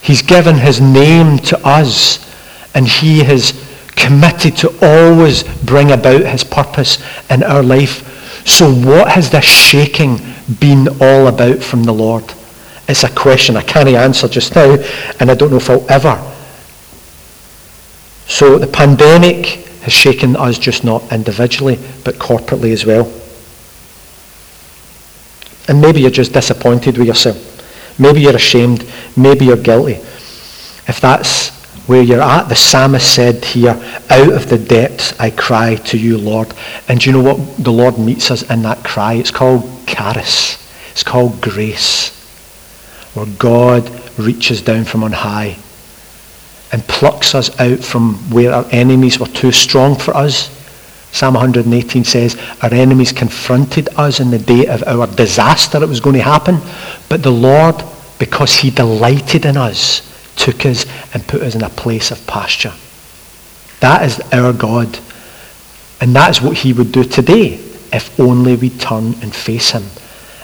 He's 0.00 0.22
given 0.22 0.54
his 0.56 0.80
name 0.80 1.36
to 1.40 1.58
us 1.62 2.24
and 2.74 2.88
he 2.88 3.18
has 3.18 3.52
committed 3.96 4.56
to 4.56 4.74
always 4.80 5.42
bring 5.42 5.92
about 5.92 6.22
his 6.22 6.42
purpose 6.42 7.04
in 7.28 7.42
our 7.42 7.62
life. 7.62 8.46
So 8.46 8.72
what 8.72 9.10
has 9.10 9.28
this 9.28 9.44
shaking 9.44 10.20
been 10.58 10.88
all 11.02 11.26
about 11.26 11.62
from 11.62 11.82
the 11.84 11.92
Lord? 11.92 12.24
It's 12.88 13.04
a 13.04 13.10
question 13.10 13.58
I 13.58 13.62
can't 13.62 13.90
answer 13.90 14.26
just 14.26 14.54
now, 14.54 14.78
and 15.20 15.30
I 15.30 15.34
don't 15.34 15.50
know 15.50 15.58
if 15.58 15.68
I'll 15.68 15.84
ever. 15.90 16.16
So 18.26 18.58
the 18.58 18.66
pandemic 18.66 19.66
has 19.86 19.92
shaken 19.92 20.34
us 20.34 20.58
just 20.58 20.82
not 20.82 21.12
individually, 21.12 21.78
but 22.04 22.16
corporately 22.16 22.72
as 22.72 22.84
well. 22.84 23.06
And 25.68 25.80
maybe 25.80 26.00
you're 26.00 26.10
just 26.10 26.32
disappointed 26.32 26.98
with 26.98 27.06
yourself. 27.06 27.96
Maybe 27.96 28.22
you're 28.22 28.34
ashamed. 28.34 28.84
Maybe 29.16 29.44
you're 29.44 29.56
guilty. 29.56 29.92
If 30.88 30.98
that's 31.00 31.50
where 31.86 32.02
you're 32.02 32.20
at, 32.20 32.48
the 32.48 32.56
psalmist 32.56 33.14
said 33.14 33.44
here, 33.44 33.80
out 34.10 34.32
of 34.32 34.48
the 34.50 34.58
depths 34.58 35.16
I 35.20 35.30
cry 35.30 35.76
to 35.76 35.96
you, 35.96 36.18
Lord. 36.18 36.52
And 36.88 36.98
do 36.98 37.08
you 37.08 37.16
know 37.16 37.22
what? 37.22 37.56
The 37.56 37.70
Lord 37.70 37.96
meets 37.96 38.32
us 38.32 38.42
in 38.50 38.62
that 38.62 38.82
cry. 38.82 39.12
It's 39.12 39.30
called 39.30 39.86
charis. 39.86 40.58
It's 40.90 41.04
called 41.04 41.40
grace. 41.40 42.10
Where 43.14 43.26
God 43.38 43.88
reaches 44.18 44.62
down 44.62 44.82
from 44.82 45.04
on 45.04 45.12
high 45.12 45.58
and 46.72 46.82
plucks 46.88 47.34
us 47.34 47.58
out 47.60 47.78
from 47.78 48.14
where 48.30 48.52
our 48.52 48.66
enemies 48.70 49.18
were 49.18 49.26
too 49.26 49.52
strong 49.52 49.96
for 49.96 50.16
us. 50.16 50.50
Psalm 51.12 51.34
118 51.34 52.04
says, 52.04 52.36
Our 52.62 52.74
enemies 52.74 53.12
confronted 53.12 53.88
us 53.96 54.20
in 54.20 54.30
the 54.30 54.38
day 54.38 54.66
of 54.66 54.82
our 54.86 55.06
disaster. 55.06 55.82
It 55.82 55.88
was 55.88 56.00
going 56.00 56.16
to 56.16 56.22
happen. 56.22 56.58
But 57.08 57.22
the 57.22 57.30
Lord, 57.30 57.82
because 58.18 58.54
he 58.54 58.70
delighted 58.70 59.46
in 59.46 59.56
us, 59.56 60.02
took 60.36 60.66
us 60.66 60.84
and 61.14 61.26
put 61.26 61.42
us 61.42 61.54
in 61.54 61.62
a 61.62 61.70
place 61.70 62.10
of 62.10 62.26
pasture. 62.26 62.72
That 63.80 64.04
is 64.04 64.20
our 64.32 64.52
God. 64.52 64.98
And 66.00 66.14
that 66.14 66.30
is 66.30 66.42
what 66.42 66.56
he 66.56 66.72
would 66.72 66.92
do 66.92 67.04
today 67.04 67.54
if 67.92 68.18
only 68.20 68.56
we 68.56 68.70
turn 68.70 69.14
and 69.22 69.34
face 69.34 69.70
him. 69.70 69.84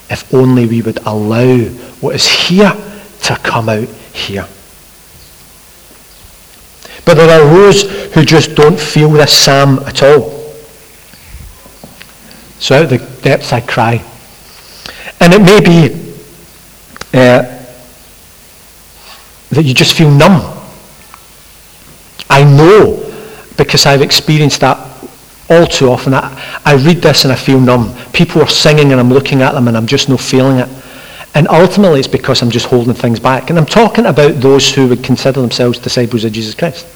If 0.09 0.33
only 0.33 0.67
we 0.67 0.83
would 0.83 0.99
allow 1.05 1.59
what 2.01 2.15
is 2.15 2.29
here 2.29 2.73
to 3.25 3.37
come 3.43 3.69
out 3.69 3.89
here. 4.15 4.47
But 7.05 7.15
there 7.15 7.29
are 7.29 7.49
those 7.49 7.83
who 8.15 8.25
just 8.25 8.55
don't 8.55 8.79
feel 8.79 9.11
this 9.11 9.33
psalm 9.33 9.81
at 9.81 10.03
all. 10.03 10.31
So 12.59 12.77
out 12.77 12.85
of 12.85 12.91
the 12.91 12.99
depths 13.23 13.53
I 13.53 13.61
cry. 13.61 14.05
And 15.21 15.33
it 15.33 15.41
may 15.43 15.61
be 15.61 15.95
uh, 17.13 17.43
that 19.51 19.65
you 19.65 19.75
just 19.75 19.95
feel 19.95 20.11
numb. 20.11 20.41
I 22.31 22.45
know 22.45 22.99
because 23.57 23.85
I've 23.85 24.01
experienced 24.01 24.61
that 24.61 24.79
all 25.51 25.67
too 25.67 25.91
often. 25.91 26.15
I, 26.15 26.61
I 26.65 26.75
read 26.75 26.99
this 26.99 27.25
and 27.25 27.33
I 27.33 27.37
feel 27.37 27.61
numb. 27.61 27.95
People 28.13 28.43
are 28.43 28.49
singing 28.49 28.93
and 28.93 29.01
I'm 29.01 29.11
looking 29.11 29.43
at 29.43 29.53
them 29.53 29.69
and 29.69 29.77
I'm 29.77 29.87
just 29.87 30.09
not 30.09 30.21
feeling 30.21 30.59
it. 30.59 30.69
And 31.35 31.49
ultimately 31.49 31.99
it's 31.99 32.09
because 32.09 32.43
I'm 32.43 32.51
just 32.51 32.67
holding 32.67 32.95
things 32.95 33.19
back. 33.19 33.49
And 33.49 33.59
I'm 33.59 33.67
talking 33.67 34.07
about 34.07 34.41
those 34.41 34.73
who 34.73 34.89
would 34.89 35.03
consider 35.03 35.41
themselves 35.41 35.79
disciples 35.79 36.25
of 36.25 36.33
Jesus 36.33 36.55
Christ. 36.55 36.87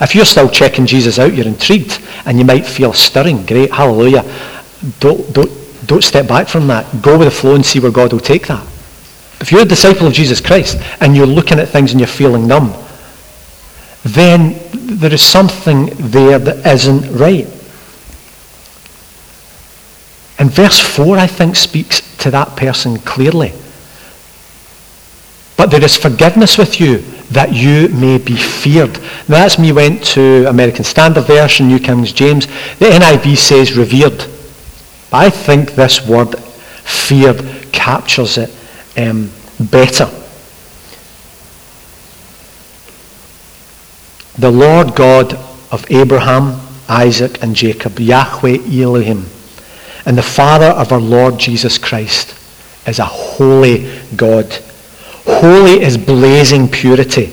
If 0.00 0.14
you're 0.14 0.26
still 0.26 0.48
checking 0.48 0.86
Jesus 0.86 1.18
out, 1.18 1.34
you're 1.34 1.46
intrigued 1.46 2.00
and 2.24 2.38
you 2.38 2.44
might 2.44 2.66
feel 2.66 2.92
stirring. 2.92 3.44
Great, 3.46 3.72
hallelujah. 3.72 4.24
Don't, 5.00 5.32
don't, 5.32 5.50
don't 5.86 6.04
step 6.04 6.28
back 6.28 6.48
from 6.48 6.66
that. 6.68 7.02
Go 7.02 7.18
with 7.18 7.28
the 7.28 7.34
flow 7.34 7.54
and 7.54 7.64
see 7.64 7.80
where 7.80 7.90
God 7.90 8.12
will 8.12 8.20
take 8.20 8.46
that. 8.46 8.64
If 9.40 9.50
you're 9.50 9.62
a 9.62 9.66
disciple 9.66 10.06
of 10.06 10.12
Jesus 10.12 10.40
Christ 10.40 10.78
and 11.00 11.16
you're 11.16 11.26
looking 11.26 11.58
at 11.58 11.68
things 11.68 11.92
and 11.92 12.00
you're 12.00 12.06
feeling 12.06 12.46
numb, 12.46 12.74
then 14.04 14.56
there 14.72 15.12
is 15.12 15.22
something 15.22 15.90
there 15.96 16.38
that 16.38 16.64
isn't 16.66 17.12
right. 17.18 17.46
And 20.38 20.50
verse 20.50 20.78
4, 20.78 21.16
I 21.18 21.26
think, 21.26 21.56
speaks 21.56 22.00
to 22.18 22.30
that 22.30 22.56
person 22.56 22.98
clearly. 22.98 23.52
But 25.56 25.70
there 25.70 25.82
is 25.82 25.96
forgiveness 25.96 26.58
with 26.58 26.80
you 26.80 26.98
that 27.30 27.52
you 27.52 27.88
may 27.88 28.18
be 28.18 28.36
feared. 28.36 28.98
Now 29.28 29.40
that's 29.40 29.58
me 29.58 29.72
went 29.72 30.04
to 30.08 30.46
American 30.48 30.84
Standard 30.84 31.24
Version, 31.24 31.68
New 31.68 31.78
King 31.80 32.04
James. 32.04 32.46
The 32.78 32.86
NIV 32.86 33.36
says 33.36 33.76
revered. 33.76 34.18
But 35.10 35.16
I 35.16 35.30
think 35.30 35.72
this 35.72 36.06
word 36.06 36.38
feared 36.38 37.72
captures 37.72 38.38
it 38.38 38.50
um, 38.98 39.30
better. 39.58 40.10
The 44.38 44.50
Lord 44.50 44.94
God 44.94 45.34
of 45.72 45.90
Abraham, 45.90 46.60
Isaac, 46.88 47.42
and 47.42 47.56
Jacob, 47.56 47.98
Yahweh 47.98 48.58
Elohim, 48.82 49.26
and 50.06 50.16
the 50.16 50.22
Father 50.22 50.66
of 50.66 50.92
our 50.92 51.00
Lord 51.00 51.38
Jesus 51.38 51.76
Christ, 51.76 52.34
is 52.86 52.98
a 53.00 53.04
holy 53.04 54.00
God. 54.14 54.46
Holy 55.26 55.82
is 55.82 55.98
blazing 55.98 56.68
purity, 56.68 57.32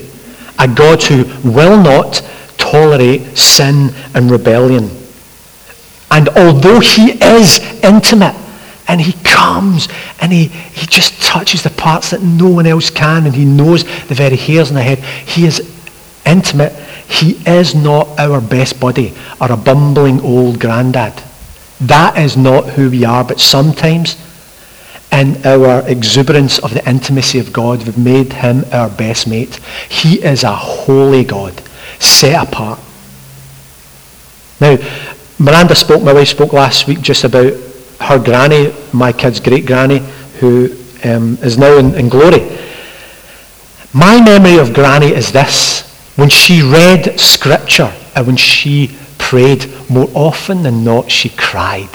a 0.60 0.68
God 0.68 1.02
who 1.04 1.24
will 1.50 1.82
not 1.82 2.22
tolerate 2.58 3.38
sin 3.38 3.92
and 4.16 4.30
rebellion. 4.30 4.90
And 6.10 6.30
although 6.30 6.80
he 6.80 7.12
is 7.12 7.60
intimate, 7.84 8.36
and 8.88 9.00
he 9.00 9.14
comes 9.24 9.88
and 10.20 10.32
he, 10.32 10.46
he 10.46 10.86
just 10.86 11.22
touches 11.22 11.64
the 11.64 11.70
parts 11.70 12.12
that 12.12 12.22
no 12.22 12.50
one 12.50 12.66
else 12.66 12.90
can 12.90 13.26
and 13.26 13.34
he 13.34 13.46
knows 13.46 13.84
the 14.08 14.14
very 14.14 14.36
hairs 14.36 14.70
on 14.70 14.76
the 14.76 14.84
head. 14.84 15.00
He 15.00 15.46
is 15.46 15.62
intimate. 16.26 16.74
He 17.08 17.42
is 17.48 17.74
not 17.76 18.08
our 18.20 18.42
best 18.42 18.80
buddy 18.80 19.14
or 19.40 19.52
a 19.52 19.58
bumbling 19.58 20.20
old 20.22 20.60
granddad. 20.60 21.14
That 21.88 22.18
is 22.18 22.38
not 22.38 22.70
who 22.70 22.90
we 22.90 23.04
are. 23.04 23.24
But 23.24 23.40
sometimes 23.40 24.16
in 25.12 25.46
our 25.46 25.88
exuberance 25.88 26.60
of 26.60 26.74
the 26.74 26.88
intimacy 26.90 27.40
of 27.40 27.54
God, 27.54 27.84
we've 27.84 27.98
made 27.98 28.34
him 28.34 28.64
our 28.72 28.90
best 28.90 29.28
mate. 29.28 29.56
He 29.90 30.24
is 30.24 30.44
a 30.44 30.56
holy 30.56 31.24
God, 31.24 31.62
set 32.00 32.48
apart. 32.48 32.80
Now, 34.62 34.78
Miranda 35.40 35.76
spoke, 35.76 36.04
my 36.04 36.14
wife 36.14 36.30
spoke 36.30 36.54
last 36.54 36.88
week 36.88 37.02
just 37.02 37.26
about 37.26 37.54
her 38.00 38.18
granny, 38.18 38.74
my 38.94 39.12
kid's 39.12 39.40
great 39.40 39.66
granny, 39.66 40.00
who 40.40 40.66
um, 41.04 41.38
is 41.42 41.58
now 41.58 41.78
in, 41.78 41.94
in 41.96 42.08
glory. 42.08 42.58
My 43.94 44.24
memory 44.24 44.58
of 44.58 44.74
granny 44.74 45.08
is 45.08 45.32
this. 45.32 45.82
When 46.16 46.30
she 46.30 46.62
read 46.62 47.20
scripture 47.20 47.94
and 48.16 48.28
when 48.28 48.38
she 48.38 48.96
prayed, 49.34 49.66
more 49.90 50.08
often 50.14 50.62
than 50.62 50.84
not, 50.84 51.10
she 51.10 51.28
cried. 51.28 51.90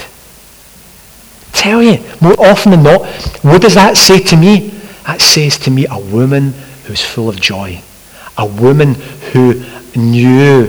Tell 1.52 1.80
you, 1.80 1.98
more 2.20 2.34
often 2.36 2.72
than 2.72 2.82
not, 2.82 3.06
what 3.42 3.62
does 3.62 3.74
that 3.74 3.96
say 3.96 4.18
to 4.18 4.36
me? 4.36 4.70
That 5.06 5.20
says 5.20 5.56
to 5.58 5.70
me 5.70 5.86
a 5.88 6.00
woman 6.00 6.52
who's 6.84 7.00
full 7.00 7.28
of 7.28 7.40
joy. 7.40 7.80
A 8.38 8.44
woman 8.44 8.94
who 9.30 9.62
knew 9.94 10.66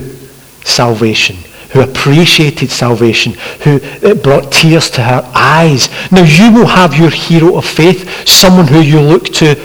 salvation, 0.63 1.37
who 1.71 1.81
appreciated 1.81 2.69
salvation, 2.69 3.33
who 3.63 3.79
it 3.81 4.21
brought 4.21 4.51
tears 4.51 4.91
to 4.91 5.01
her 5.01 5.27
eyes. 5.33 5.89
Now 6.11 6.21
you 6.21 6.53
will 6.53 6.67
have 6.67 6.95
your 6.95 7.09
hero 7.09 7.57
of 7.57 7.65
faith, 7.65 8.27
someone 8.29 8.67
who 8.67 8.81
you 8.81 9.01
look 9.01 9.25
to, 9.41 9.55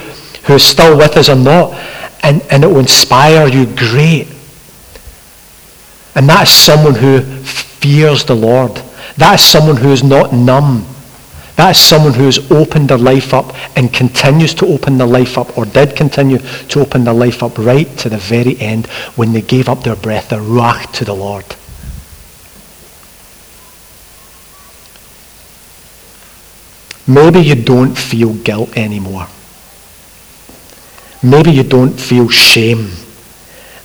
who 0.47 0.55
is 0.55 0.65
still 0.65 0.97
with 0.97 1.19
us 1.19 1.29
or 1.29 1.37
not, 1.37 1.75
and, 2.23 2.41
and 2.51 2.65
it 2.65 2.69
will 2.69 2.79
inspire 2.79 3.47
you 3.47 3.67
great. 3.67 4.34
And 6.15 6.29
that 6.29 6.49
is 6.49 6.55
someone 6.55 6.95
who 6.95 7.21
fears 7.21 8.25
the 8.25 8.37
Lord. 8.37 8.75
That 9.17 9.41
is 9.41 9.45
someone 9.45 9.77
who 9.77 9.93
is 9.93 10.05
not 10.05 10.33
numb. 10.33 10.87
That 11.57 11.77
is 11.77 11.83
someone 11.83 12.15
who 12.15 12.25
has 12.25 12.51
opened 12.51 12.89
their 12.89 12.99
life 12.99 13.33
up 13.33 13.55
and 13.77 13.93
continues 13.93 14.55
to 14.55 14.67
open 14.67 14.99
their 14.99 15.07
life 15.07 15.39
up 15.39 15.57
or 15.57 15.65
did 15.65 15.95
continue 15.95 16.39
to 16.39 16.81
open 16.81 17.05
their 17.05 17.15
life 17.15 17.43
up 17.43 17.59
right 17.59 17.89
to 17.99 18.09
the 18.09 18.19
very 18.19 18.59
end 18.61 18.87
when 19.17 19.33
they 19.33 19.43
gave 19.43 19.69
up 19.69 19.85
their 19.85 19.97
breath, 19.97 20.31
their 20.31 20.41
ruach 20.41 20.93
to 20.95 21.05
the 21.05 21.15
Lord. 21.15 21.45
Maybe 27.07 27.41
you 27.41 27.55
don't 27.55 27.95
feel 27.95 28.33
guilt 28.33 28.77
anymore. 28.77 29.29
Maybe 31.23 31.53
you 31.53 31.63
don't 31.63 31.99
feel 31.99 32.29
shame. 32.29 32.91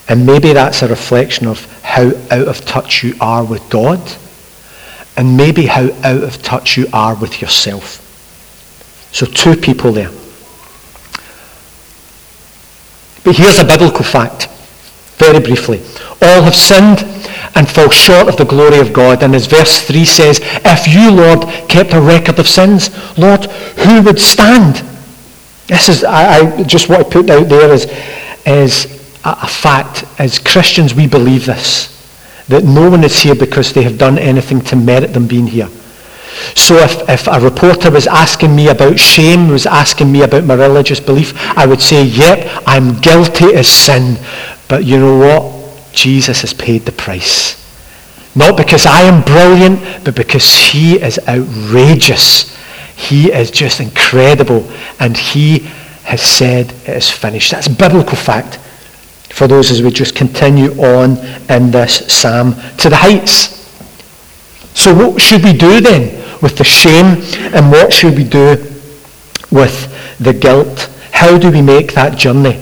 And 0.09 0.25
maybe 0.25 0.53
that's 0.53 0.81
a 0.81 0.87
reflection 0.87 1.47
of 1.47 1.63
how 1.83 2.07
out 2.31 2.47
of 2.47 2.65
touch 2.65 3.03
you 3.03 3.15
are 3.21 3.45
with 3.45 3.67
God. 3.69 4.01
And 5.15 5.37
maybe 5.37 5.67
how 5.67 5.91
out 6.03 6.23
of 6.23 6.41
touch 6.41 6.77
you 6.77 6.87
are 6.91 7.15
with 7.15 7.41
yourself. 7.41 8.05
So 9.13 9.25
two 9.27 9.55
people 9.55 9.91
there. 9.91 10.09
But 13.23 13.35
here's 13.35 13.59
a 13.59 13.65
biblical 13.65 14.03
fact, 14.03 14.47
very 15.17 15.39
briefly. 15.39 15.81
All 16.21 16.41
have 16.41 16.55
sinned 16.55 17.03
and 17.55 17.69
fall 17.69 17.89
short 17.89 18.29
of 18.29 18.37
the 18.37 18.45
glory 18.45 18.79
of 18.79 18.93
God. 18.93 19.21
And 19.21 19.35
as 19.35 19.45
verse 19.45 19.81
3 19.81 20.05
says, 20.05 20.39
if 20.41 20.87
you, 20.87 21.11
Lord, 21.11 21.41
kept 21.67 21.93
a 21.93 22.01
record 22.01 22.39
of 22.39 22.47
sins, 22.47 22.89
Lord, 23.17 23.45
who 23.45 24.01
would 24.03 24.19
stand? 24.19 24.77
This 25.67 25.89
is, 25.89 26.03
I, 26.03 26.39
I 26.39 26.63
just 26.63 26.89
want 26.89 27.03
to 27.03 27.09
put 27.09 27.29
out 27.29 27.47
there 27.47 27.71
is, 27.71 27.85
is 28.45 28.98
a, 29.23 29.47
fact. 29.47 30.05
As 30.19 30.39
Christians, 30.39 30.93
we 30.93 31.07
believe 31.07 31.45
this, 31.45 31.95
that 32.47 32.63
no 32.63 32.89
one 32.89 33.03
is 33.03 33.19
here 33.19 33.35
because 33.35 33.73
they 33.73 33.83
have 33.83 33.97
done 33.97 34.17
anything 34.17 34.61
to 34.61 34.75
merit 34.75 35.13
them 35.13 35.27
being 35.27 35.47
here. 35.47 35.69
So 36.55 36.75
if, 36.77 37.09
if 37.09 37.27
a 37.27 37.39
reporter 37.39 37.91
was 37.91 38.07
asking 38.07 38.55
me 38.55 38.69
about 38.69 38.99
shame, 38.99 39.49
was 39.49 39.65
asking 39.65 40.11
me 40.11 40.21
about 40.21 40.45
my 40.45 40.53
religious 40.53 40.99
belief, 40.99 41.33
I 41.57 41.65
would 41.65 41.81
say, 41.81 42.03
yep, 42.03 42.63
I'm 42.65 42.99
guilty 43.01 43.55
as 43.55 43.67
sin. 43.67 44.17
But 44.67 44.85
you 44.85 44.99
know 44.99 45.17
what? 45.17 45.93
Jesus 45.93 46.41
has 46.41 46.53
paid 46.53 46.83
the 46.83 46.91
price. 46.91 47.57
Not 48.35 48.55
because 48.55 48.85
I 48.85 49.01
am 49.01 49.23
brilliant, 49.23 50.05
but 50.05 50.15
because 50.15 50.55
he 50.55 51.01
is 51.01 51.19
outrageous. 51.27 52.55
He 52.95 53.31
is 53.31 53.51
just 53.51 53.79
incredible. 53.79 54.69
And 54.99 55.17
he 55.17 55.59
has 56.03 56.21
said 56.21 56.71
it 56.87 56.89
is 56.89 57.09
finished. 57.09 57.51
That's 57.51 57.67
biblical 57.67 58.15
fact. 58.15 58.59
For 59.29 59.47
those 59.47 59.71
as 59.71 59.81
we 59.81 59.91
just 59.91 60.15
continue 60.15 60.71
on 60.81 61.17
in 61.49 61.71
this 61.71 62.11
psalm 62.11 62.55
to 62.77 62.89
the 62.89 62.95
heights. 62.95 63.57
So 64.73 64.93
what 64.93 65.21
should 65.21 65.43
we 65.43 65.53
do 65.53 65.81
then 65.81 66.15
with 66.41 66.57
the 66.57 66.63
shame 66.63 67.21
and 67.53 67.71
what 67.71 67.91
should 67.91 68.15
we 68.15 68.23
do 68.23 68.55
with 69.51 70.17
the 70.19 70.33
guilt? 70.33 70.89
How 71.11 71.37
do 71.37 71.51
we 71.51 71.61
make 71.61 71.93
that 71.93 72.17
journey? 72.17 72.61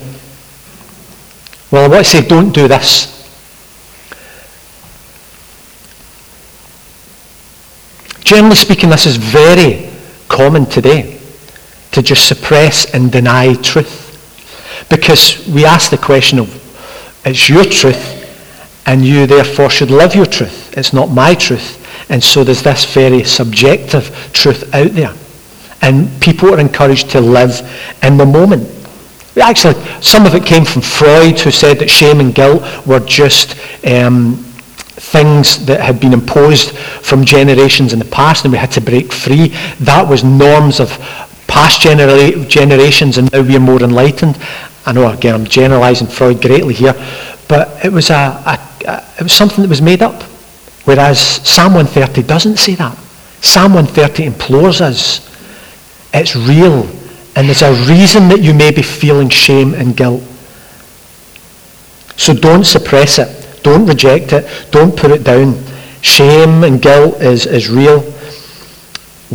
Well, 1.70 1.86
I 1.86 1.88
want 1.88 2.06
to 2.06 2.12
say 2.12 2.28
don't 2.28 2.54
do 2.54 2.68
this. 2.68 3.14
Generally 8.24 8.56
speaking, 8.56 8.90
this 8.90 9.06
is 9.06 9.16
very 9.16 9.90
common 10.28 10.66
today 10.66 11.20
to 11.92 12.02
just 12.02 12.28
suppress 12.28 12.94
and 12.94 13.12
deny 13.12 13.54
truth. 13.54 14.07
Because 14.90 15.48
we 15.48 15.66
ask 15.66 15.90
the 15.92 15.98
question 15.98 16.40
of, 16.40 16.50
it's 17.26 17.50
your 17.50 17.64
truth, 17.64 18.16
and 18.86 19.04
you 19.04 19.28
therefore 19.28 19.70
should 19.70 19.92
live 19.92 20.16
your 20.16 20.26
truth. 20.26 20.78
It's 20.78 20.94
not 20.94 21.10
my 21.10 21.36
truth. 21.36 21.84
And 22.10 22.24
so 22.24 22.44
there's 22.44 22.64
this 22.64 22.86
very 22.86 23.24
subjective 23.24 24.30
truth 24.34 24.74
out 24.74 24.92
there. 24.92 25.14
And 25.82 26.10
people 26.22 26.54
are 26.54 26.60
encouraged 26.60 27.10
to 27.12 27.22
live 27.22 27.62
in 28.02 28.18
the 28.18 28.26
moment. 28.26 28.68
Actually, 29.42 29.76
some 30.02 30.26
of 30.26 30.34
it 30.34 30.46
came 30.46 30.66
from 30.66 30.82
Freud, 30.82 31.40
who 31.40 31.52
said 31.52 31.80
that 31.80 31.90
shame 31.90 32.20
and 32.20 32.34
guilt 32.34 32.64
were 32.88 33.00
just 33.02 33.56
um, 33.86 34.36
things 34.98 35.66
that 35.66 35.80
had 35.80 36.00
been 36.00 36.14
imposed 36.14 36.72
from 36.72 37.24
generations 37.24 37.94
in 37.94 38.00
the 38.00 38.06
past, 38.06 38.46
and 38.46 38.52
we 38.52 38.58
had 38.58 38.72
to 38.72 38.82
break 38.82 39.14
free. 39.14 39.50
That 39.80 40.08
was 40.08 40.24
norms 40.24 40.80
of 40.80 40.90
past 41.48 41.82
genera- 41.82 42.46
generations, 42.46 43.18
and 43.18 43.32
now 43.32 43.42
we 43.42 43.56
are 43.56 43.60
more 43.60 43.82
enlightened. 43.82 44.38
I 44.86 44.94
know, 44.94 45.10
again, 45.10 45.36
I'm 45.36 45.46
generalising 45.46 46.08
Freud 46.08 46.42
greatly 46.42 46.74
here, 46.74 46.94
but 47.48 47.84
it 47.84 47.92
was, 47.92 48.10
a, 48.10 48.14
a, 48.14 48.60
a, 48.88 49.04
it 49.20 49.24
was 49.24 49.34
something 49.34 49.62
that 49.62 49.70
was 49.70 49.82
made 49.82 50.02
up. 50.02 50.24
Whereas 50.86 51.20
Psalm 51.20 51.74
130 51.74 52.24
doesn't 52.24 52.58
say 52.58 52.76
that. 52.76 52.98
Psalm 53.42 53.74
130 53.74 54.24
implores 54.24 54.80
us. 54.80 55.20
It's 56.14 56.36
real. 56.36 56.88
And 57.36 57.48
there's 57.48 57.62
a 57.62 57.74
reason 57.86 58.30
that 58.30 58.42
you 58.42 58.54
may 58.54 58.72
be 58.72 58.82
feeling 58.82 59.30
shame 59.30 59.74
and 59.74 59.96
guilt. 59.96 60.24
So 62.16 62.34
don't 62.34 62.64
suppress 62.64 63.20
it. 63.20 63.60
Don't 63.64 63.86
reject 63.86 64.34
it. 64.34 64.48
Don't 64.72 64.96
put 64.96 65.12
it 65.12 65.24
down. 65.24 65.62
Shame 66.02 66.64
and 66.64 66.82
guilt 66.82 67.22
is, 67.22 67.46
is 67.46 67.70
real. 67.70 68.02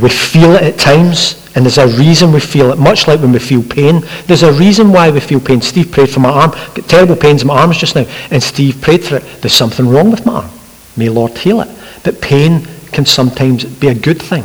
We 0.01 0.09
feel 0.09 0.53
it 0.53 0.63
at 0.63 0.79
times. 0.79 1.39
And 1.55 1.67
there's 1.67 1.79
a 1.79 1.87
reason 1.99 2.33
we 2.33 2.41
feel 2.41 2.73
it, 2.73 2.79
much 2.79 3.07
like 3.07 3.21
when 3.21 3.33
we 3.33 3.39
feel 3.39 3.63
pain. 3.63 4.03
There's 4.27 4.43
a 4.43 4.53
reason 4.53 4.91
why 4.91 5.11
we 5.11 5.21
feel 5.21 5.41
pain. 5.41 5.61
Steve 5.61 5.93
prayed 5.93 6.09
for 6.09 6.21
my 6.21 6.31
arm. 6.31 6.51
Got 6.51 6.89
terrible 6.89 7.17
pains 7.17 7.43
in 7.43 7.49
my 7.49 7.61
arms 7.61 7.77
just 7.77 7.95
now. 7.95 8.07
And 8.31 8.43
Steve 8.43 8.81
prayed 8.81 9.05
for 9.05 9.17
it. 9.17 9.25
There's 9.43 9.53
something 9.53 9.87
wrong 9.87 10.11
with 10.11 10.25
my 10.25 10.35
arm. 10.35 10.51
May 10.97 11.11
Lord 11.11 11.37
heal 11.37 11.61
it. 11.61 11.69
But 12.05 12.23
pain 12.23 12.67
can 12.91 13.05
sometimes 13.05 13.65
be 13.65 13.89
a 13.89 13.95
good 13.95 14.21
thing. 14.21 14.45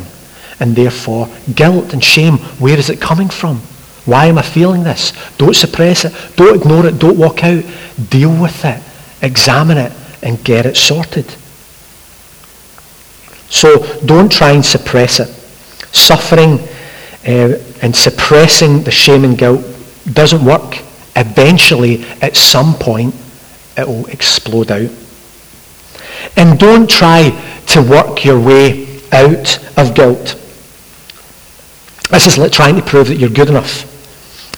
And 0.60 0.76
therefore, 0.76 1.28
guilt 1.54 1.92
and 1.94 2.04
shame, 2.04 2.38
where 2.58 2.78
is 2.78 2.90
it 2.90 3.00
coming 3.00 3.28
from? 3.28 3.60
Why 4.04 4.26
am 4.26 4.38
I 4.38 4.42
feeling 4.42 4.84
this? 4.84 5.12
Don't 5.38 5.54
suppress 5.54 6.04
it. 6.04 6.14
Don't 6.36 6.60
ignore 6.60 6.86
it. 6.86 6.98
Don't 6.98 7.18
walk 7.18 7.42
out. 7.44 7.64
Deal 8.10 8.38
with 8.38 8.64
it. 8.64 8.82
Examine 9.22 9.78
it 9.78 9.92
and 10.22 10.42
get 10.44 10.66
it 10.66 10.76
sorted. 10.76 11.26
So 13.50 13.78
don't 14.04 14.30
try 14.30 14.52
and 14.52 14.64
suppress 14.64 15.20
it. 15.20 15.37
Suffering 15.92 16.58
uh, 17.26 17.58
and 17.82 17.94
suppressing 17.94 18.82
the 18.82 18.90
shame 18.90 19.24
and 19.24 19.36
guilt 19.36 19.64
doesn't 20.12 20.44
work. 20.44 20.78
Eventually, 21.16 22.04
at 22.22 22.36
some 22.36 22.74
point, 22.74 23.14
it 23.76 23.86
will 23.86 24.06
explode 24.06 24.70
out. 24.70 24.90
And 26.36 26.58
don't 26.58 26.88
try 26.88 27.30
to 27.68 27.82
work 27.82 28.24
your 28.24 28.40
way 28.40 28.86
out 29.12 29.58
of 29.78 29.94
guilt. 29.94 30.36
This 32.10 32.26
is 32.26 32.38
like 32.38 32.52
trying 32.52 32.76
to 32.76 32.82
prove 32.82 33.08
that 33.08 33.16
you're 33.16 33.30
good 33.30 33.50
enough. 33.50 33.84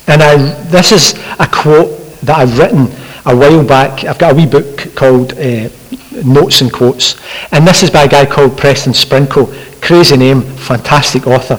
And 0.09 0.23
I, 0.23 0.37
this 0.65 0.93
is 0.93 1.15
a 1.39 1.47
quote 1.47 1.99
that 2.23 2.39
I've 2.39 2.59
written 2.59 2.89
a 3.27 3.37
while 3.37 3.65
back. 3.65 4.05
I've 4.05 4.19
got 4.19 4.33
a 4.33 4.35
wee 4.35 4.47
book 4.47 4.95
called 4.95 5.33
uh, 5.35 5.69
Notes 6.25 6.61
and 6.61 6.73
Quotes. 6.73 7.21
And 7.53 7.67
this 7.67 7.83
is 7.83 7.91
by 7.91 8.05
a 8.05 8.09
guy 8.09 8.27
called 8.27 8.57
Preston 8.57 8.95
Sprinkle. 8.95 9.53
Crazy 9.81 10.17
name, 10.17 10.43
fantastic 10.43 11.27
author. 11.27 11.59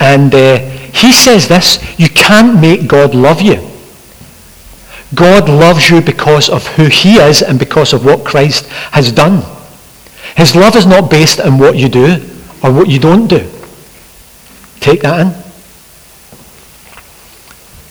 And 0.00 0.34
uh, 0.34 0.58
he 0.92 1.12
says 1.12 1.48
this, 1.48 1.78
you 1.98 2.08
can't 2.08 2.60
make 2.60 2.88
God 2.88 3.14
love 3.14 3.40
you. 3.40 3.68
God 5.14 5.48
loves 5.48 5.90
you 5.90 6.00
because 6.00 6.48
of 6.48 6.66
who 6.68 6.86
he 6.86 7.16
is 7.16 7.42
and 7.42 7.58
because 7.58 7.92
of 7.92 8.04
what 8.04 8.24
Christ 8.24 8.66
has 8.92 9.12
done. 9.12 9.42
His 10.36 10.56
love 10.56 10.76
is 10.76 10.86
not 10.86 11.10
based 11.10 11.40
on 11.40 11.58
what 11.58 11.76
you 11.76 11.88
do 11.88 12.16
or 12.62 12.72
what 12.72 12.88
you 12.88 12.98
don't 12.98 13.26
do. 13.26 13.48
Take 14.80 15.02
that 15.02 15.20
in. 15.20 15.42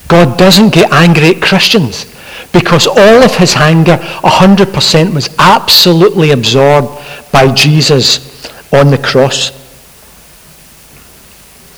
God 0.08 0.36
doesn't 0.36 0.74
get 0.74 0.92
angry 0.92 1.36
at 1.36 1.42
Christians 1.42 2.06
because 2.52 2.86
all 2.86 3.22
of 3.22 3.34
his 3.36 3.54
anger, 3.56 3.96
100%, 3.96 5.14
was 5.14 5.34
absolutely 5.38 6.32
absorbed 6.32 7.00
by 7.32 7.52
Jesus 7.52 8.46
on 8.72 8.90
the 8.90 8.98
cross. 8.98 9.61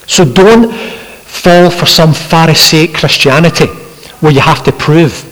So 0.06 0.24
don't 0.24 0.72
fall 0.72 1.70
for 1.70 1.86
some 1.86 2.12
Pharisaic 2.12 2.94
Christianity 2.94 3.66
where 4.20 4.32
you 4.32 4.40
have 4.40 4.62
to 4.64 4.72
prove. 4.72 5.30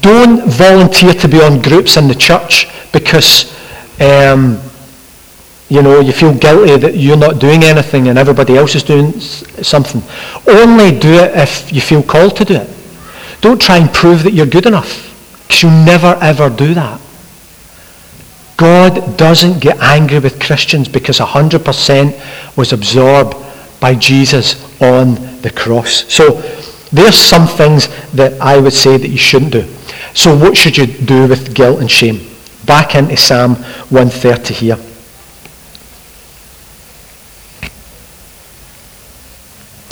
Don't 0.00 0.48
volunteer 0.50 1.14
to 1.14 1.28
be 1.28 1.40
on 1.40 1.62
groups 1.62 1.96
in 1.96 2.08
the 2.08 2.14
church 2.14 2.66
because 2.92 3.56
um, 4.00 4.60
you 5.68 5.80
know 5.82 6.00
you 6.00 6.12
feel 6.12 6.34
guilty 6.34 6.76
that 6.76 6.96
you're 6.96 7.16
not 7.16 7.38
doing 7.38 7.62
anything 7.62 8.08
and 8.08 8.18
everybody 8.18 8.56
else 8.56 8.74
is 8.74 8.82
doing 8.82 9.12
something. 9.20 10.02
Only 10.46 10.98
do 10.98 11.12
it 11.14 11.36
if 11.36 11.72
you 11.72 11.80
feel 11.80 12.02
called 12.02 12.36
to 12.36 12.44
do 12.44 12.54
it. 12.54 12.68
Don't 13.40 13.60
try 13.60 13.78
and 13.78 13.92
prove 13.92 14.24
that 14.24 14.32
you're 14.32 14.46
good 14.46 14.66
enough 14.66 15.08
because 15.42 15.62
you'll 15.62 15.84
never 15.84 16.18
ever 16.20 16.50
do 16.50 16.74
that. 16.74 17.00
God 18.56 19.16
doesn't 19.16 19.60
get 19.60 19.78
angry 19.80 20.18
with 20.18 20.38
Christians 20.38 20.86
because 20.86 21.18
100% 21.18 22.56
was 22.56 22.72
absorbed 22.72 23.34
by 23.82 23.96
Jesus 23.96 24.54
on 24.80 25.16
the 25.42 25.50
cross. 25.50 26.10
So 26.10 26.40
there's 26.92 27.16
some 27.16 27.48
things 27.48 27.88
that 28.12 28.40
I 28.40 28.56
would 28.56 28.72
say 28.72 28.96
that 28.96 29.08
you 29.08 29.18
shouldn't 29.18 29.52
do. 29.52 29.62
So 30.14 30.38
what 30.38 30.56
should 30.56 30.76
you 30.78 30.86
do 30.86 31.26
with 31.26 31.52
guilt 31.52 31.80
and 31.80 31.90
shame? 31.90 32.20
Back 32.64 32.94
into 32.94 33.16
Psalm 33.16 33.56
130 33.56 34.54
here. 34.54 34.76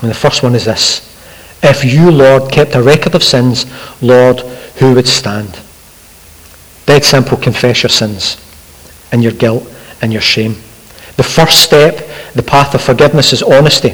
And 0.02 0.10
the 0.10 0.14
first 0.14 0.44
one 0.44 0.54
is 0.54 0.66
this. 0.66 1.06
If 1.60 1.84
you, 1.84 2.12
Lord, 2.12 2.52
kept 2.52 2.76
a 2.76 2.82
record 2.82 3.16
of 3.16 3.24
sins, 3.24 3.66
Lord, 4.00 4.40
who 4.78 4.94
would 4.94 5.08
stand? 5.08 5.58
Dead 6.86 7.04
simple, 7.04 7.36
confess 7.36 7.82
your 7.82 7.90
sins 7.90 8.36
and 9.10 9.20
your 9.20 9.32
guilt 9.32 9.68
and 10.00 10.12
your 10.12 10.22
shame. 10.22 10.54
The 11.20 11.24
first 11.24 11.62
step, 11.62 12.08
the 12.32 12.42
path 12.42 12.74
of 12.74 12.80
forgiveness 12.80 13.34
is 13.34 13.42
honesty. 13.42 13.90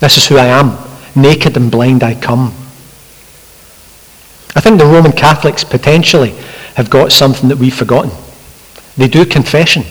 This 0.00 0.16
is 0.16 0.26
who 0.26 0.38
I 0.38 0.46
am. 0.46 0.78
Naked 1.14 1.54
and 1.58 1.70
blind 1.70 2.02
I 2.02 2.14
come. 2.14 2.46
I 4.56 4.62
think 4.62 4.78
the 4.78 4.86
Roman 4.86 5.12
Catholics 5.12 5.64
potentially 5.64 6.30
have 6.76 6.88
got 6.88 7.12
something 7.12 7.50
that 7.50 7.58
we've 7.58 7.74
forgotten. 7.74 8.10
They 8.96 9.06
do 9.06 9.26
confession. 9.26 9.84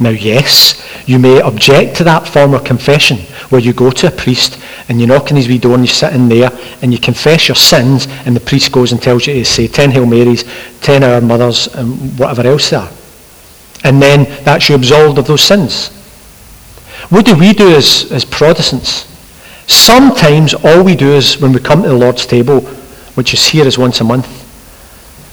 Now, 0.00 0.08
yes, 0.08 0.84
you 1.06 1.20
may 1.20 1.40
object 1.40 1.98
to 1.98 2.04
that 2.04 2.26
form 2.26 2.54
of 2.54 2.64
confession 2.64 3.18
where 3.50 3.60
you 3.60 3.72
go 3.72 3.92
to 3.92 4.08
a 4.08 4.10
priest 4.10 4.58
and 4.88 5.00
you 5.00 5.06
knock 5.06 5.30
on 5.30 5.36
his 5.36 5.46
wee 5.46 5.58
door 5.58 5.74
and 5.74 5.84
you 5.84 5.92
sit 5.92 6.12
in 6.12 6.28
there 6.28 6.50
and 6.82 6.92
you 6.92 6.98
confess 6.98 7.46
your 7.46 7.54
sins 7.54 8.08
and 8.26 8.34
the 8.34 8.40
priest 8.40 8.72
goes 8.72 8.90
and 8.90 9.00
tells 9.00 9.28
you 9.28 9.34
to 9.34 9.44
say 9.44 9.68
10 9.68 9.92
Hail 9.92 10.06
Marys, 10.06 10.42
10 10.80 11.04
Our 11.04 11.20
Mothers 11.20 11.68
and 11.68 12.18
whatever 12.18 12.48
else 12.48 12.70
there. 12.70 12.90
And 13.84 14.02
then 14.02 14.24
that's 14.42 14.68
you 14.68 14.74
absolved 14.74 15.16
of 15.16 15.28
those 15.28 15.42
sins. 15.42 15.98
What 17.10 17.26
do 17.26 17.36
we 17.36 17.52
do 17.52 17.74
as, 17.74 18.10
as 18.12 18.24
Protestants? 18.24 19.06
Sometimes 19.66 20.54
all 20.54 20.82
we 20.82 20.96
do 20.96 21.12
is 21.12 21.40
when 21.40 21.52
we 21.52 21.60
come 21.60 21.82
to 21.82 21.88
the 21.88 21.94
Lord's 21.94 22.24
table, 22.24 22.60
which 23.14 23.34
is 23.34 23.46
here 23.46 23.66
as 23.66 23.76
once 23.76 24.00
a 24.00 24.04
month, 24.04 24.28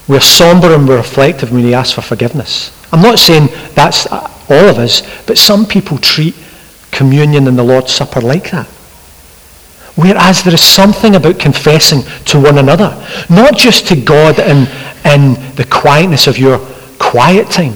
we're 0.07 0.19
somber 0.19 0.73
and 0.73 0.87
we're 0.87 0.97
reflective 0.97 1.51
when 1.51 1.63
we 1.63 1.73
ask 1.73 1.95
for 1.95 2.01
forgiveness. 2.01 2.71
I'm 2.91 3.01
not 3.01 3.19
saying 3.19 3.49
that's 3.73 4.07
all 4.07 4.69
of 4.69 4.77
us, 4.79 5.01
but 5.25 5.37
some 5.37 5.65
people 5.65 5.97
treat 5.97 6.35
communion 6.91 7.47
and 7.47 7.57
the 7.57 7.63
Lord's 7.63 7.91
Supper 7.91 8.21
like 8.21 8.51
that. 8.51 8.67
Whereas 9.95 10.43
there 10.43 10.53
is 10.53 10.61
something 10.61 11.15
about 11.15 11.39
confessing 11.39 12.03
to 12.25 12.39
one 12.39 12.57
another, 12.57 12.95
not 13.29 13.57
just 13.57 13.87
to 13.87 13.95
God 13.95 14.39
in, 14.39 14.67
in 15.05 15.33
the 15.55 15.67
quietness 15.69 16.27
of 16.27 16.37
your 16.37 16.59
quiet 16.99 17.49
time, 17.49 17.73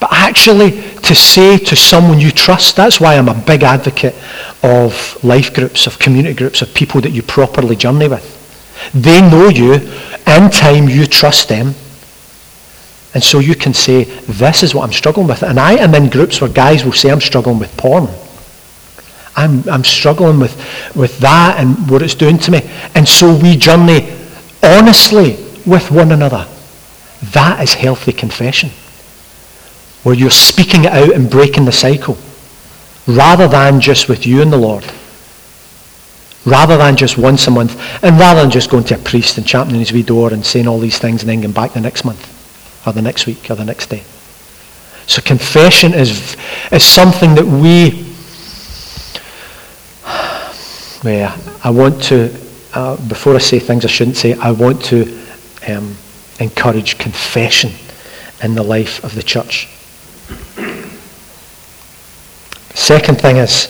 but 0.00 0.12
actually 0.12 0.81
to 1.02 1.14
say 1.14 1.58
to 1.58 1.76
someone 1.76 2.20
you 2.20 2.30
trust. 2.30 2.76
That's 2.76 3.00
why 3.00 3.16
I'm 3.16 3.28
a 3.28 3.34
big 3.34 3.62
advocate 3.62 4.14
of 4.62 5.22
life 5.24 5.52
groups, 5.52 5.86
of 5.86 5.98
community 5.98 6.34
groups, 6.34 6.62
of 6.62 6.72
people 6.74 7.00
that 7.00 7.10
you 7.10 7.22
properly 7.22 7.76
journey 7.76 8.08
with. 8.08 8.38
They 8.94 9.20
know 9.20 9.48
you. 9.48 9.74
In 10.26 10.50
time, 10.50 10.88
you 10.88 11.06
trust 11.06 11.48
them. 11.48 11.74
And 13.14 13.22
so 13.22 13.40
you 13.40 13.54
can 13.54 13.74
say, 13.74 14.04
this 14.04 14.62
is 14.62 14.74
what 14.74 14.84
I'm 14.84 14.92
struggling 14.92 15.26
with. 15.26 15.42
And 15.42 15.58
I 15.60 15.74
am 15.74 15.94
in 15.94 16.08
groups 16.08 16.40
where 16.40 16.50
guys 16.50 16.84
will 16.84 16.92
say, 16.92 17.10
I'm 17.10 17.20
struggling 17.20 17.58
with 17.58 17.76
porn. 17.76 18.08
I'm, 19.36 19.68
I'm 19.68 19.84
struggling 19.84 20.38
with, 20.38 20.56
with 20.94 21.18
that 21.18 21.58
and 21.58 21.90
what 21.90 22.02
it's 22.02 22.14
doing 22.14 22.38
to 22.38 22.50
me. 22.50 22.60
And 22.94 23.08
so 23.08 23.34
we 23.36 23.56
journey 23.56 24.16
honestly 24.62 25.32
with 25.66 25.90
one 25.90 26.12
another. 26.12 26.46
That 27.32 27.62
is 27.62 27.74
healthy 27.74 28.12
confession. 28.12 28.70
Where 30.02 30.14
you're 30.14 30.30
speaking 30.30 30.84
it 30.84 30.92
out 30.92 31.12
and 31.12 31.30
breaking 31.30 31.64
the 31.64 31.72
cycle. 31.72 32.16
Rather 33.06 33.48
than 33.48 33.80
just 33.80 34.08
with 34.08 34.26
you 34.26 34.42
and 34.42 34.52
the 34.52 34.56
Lord. 34.56 34.84
Rather 36.44 36.76
than 36.76 36.96
just 36.96 37.18
once 37.18 37.46
a 37.46 37.50
month. 37.50 37.78
And 38.02 38.18
rather 38.18 38.40
than 38.40 38.50
just 38.50 38.70
going 38.70 38.84
to 38.84 38.96
a 38.96 38.98
priest 38.98 39.38
and 39.38 39.46
championing 39.46 39.80
his 39.80 39.92
wee 39.92 40.02
door 40.02 40.32
and 40.32 40.44
saying 40.44 40.66
all 40.66 40.78
these 40.78 40.98
things 40.98 41.22
and 41.22 41.28
then 41.28 41.40
going 41.40 41.52
back 41.52 41.72
the 41.72 41.80
next 41.80 42.04
month. 42.04 42.28
Or 42.86 42.92
the 42.92 43.02
next 43.02 43.26
week 43.26 43.50
or 43.50 43.54
the 43.54 43.64
next 43.64 43.90
day. 43.90 44.02
So 45.06 45.20
confession 45.22 45.94
is, 45.94 46.36
is 46.70 46.84
something 46.84 47.34
that 47.34 47.46
we 47.46 48.12
where 51.02 51.34
I 51.64 51.70
want 51.70 52.00
to, 52.04 52.32
uh, 52.74 52.96
before 53.08 53.34
I 53.34 53.38
say 53.38 53.58
things 53.58 53.84
I 53.84 53.88
shouldn't 53.88 54.16
say, 54.16 54.34
I 54.34 54.52
want 54.52 54.84
to 54.84 55.20
um, 55.66 55.96
encourage 56.38 56.98
confession 56.98 57.72
in 58.42 58.54
the 58.54 58.62
life 58.62 59.02
of 59.02 59.14
the 59.14 59.22
church. 59.22 59.68
Second 62.74 63.20
thing 63.20 63.36
is, 63.36 63.68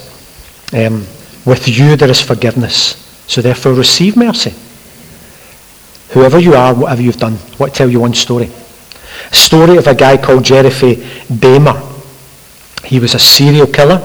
um, 0.73 1.07
with 1.45 1.69
you 1.69 1.97
there 1.97 2.11
is 2.11 2.21
forgiveness. 2.21 3.03
So 3.27 3.41
therefore 3.41 3.73
receive 3.73 4.17
mercy. 4.17 4.55
Whoever 6.11 6.39
you 6.39 6.55
are, 6.55 6.75
whatever 6.75 7.03
you've 7.03 7.17
done. 7.17 7.35
I 7.35 7.57
want 7.57 7.73
to 7.73 7.79
tell 7.79 7.91
you 7.91 8.01
one 8.01 8.15
story. 8.15 8.51
A 9.31 9.35
story 9.35 9.77
of 9.77 9.87
a 9.87 9.95
guy 9.95 10.17
called 10.17 10.45
Jeffrey 10.45 10.97
Dahmer. 11.29 11.89
He 12.85 13.01
was 13.01 13.15
a 13.15 13.19
serial 13.19 13.67
killer 13.67 13.99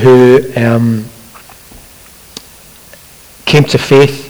who 0.00 0.40
um, 0.56 1.04
came 3.44 3.64
to 3.64 3.78
faith 3.78 4.26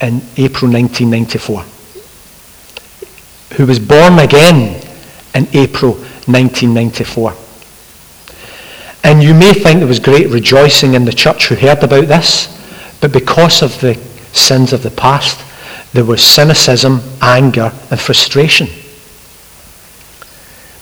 in 0.00 0.22
April 0.36 0.70
1994, 0.70 1.62
who 3.56 3.66
was 3.66 3.78
born 3.78 4.18
again 4.20 4.80
in 5.34 5.48
April 5.52 5.94
1994. 5.94 7.47
And 9.08 9.22
you 9.22 9.32
may 9.32 9.54
think 9.54 9.78
there 9.78 9.88
was 9.88 10.00
great 10.00 10.28
rejoicing 10.28 10.92
in 10.92 11.06
the 11.06 11.14
church 11.14 11.46
who 11.46 11.54
heard 11.54 11.82
about 11.82 12.08
this, 12.08 12.46
but 13.00 13.10
because 13.10 13.62
of 13.62 13.80
the 13.80 13.94
sins 14.34 14.74
of 14.74 14.82
the 14.82 14.90
past, 14.90 15.42
there 15.94 16.04
was 16.04 16.20
cynicism, 16.20 17.00
anger, 17.22 17.72
and 17.90 17.98
frustration. 17.98 18.68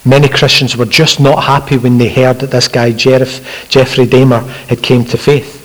Many 0.04 0.26
Christians 0.28 0.76
were 0.76 0.86
just 0.86 1.20
not 1.20 1.44
happy 1.44 1.78
when 1.78 1.98
they 1.98 2.08
heard 2.08 2.40
that 2.40 2.50
this 2.50 2.66
guy, 2.66 2.90
Jeff, 2.90 3.68
Jeffrey 3.68 4.06
Dahmer, 4.06 4.44
had 4.66 4.82
came 4.82 5.04
to 5.04 5.16
faith. 5.16 5.62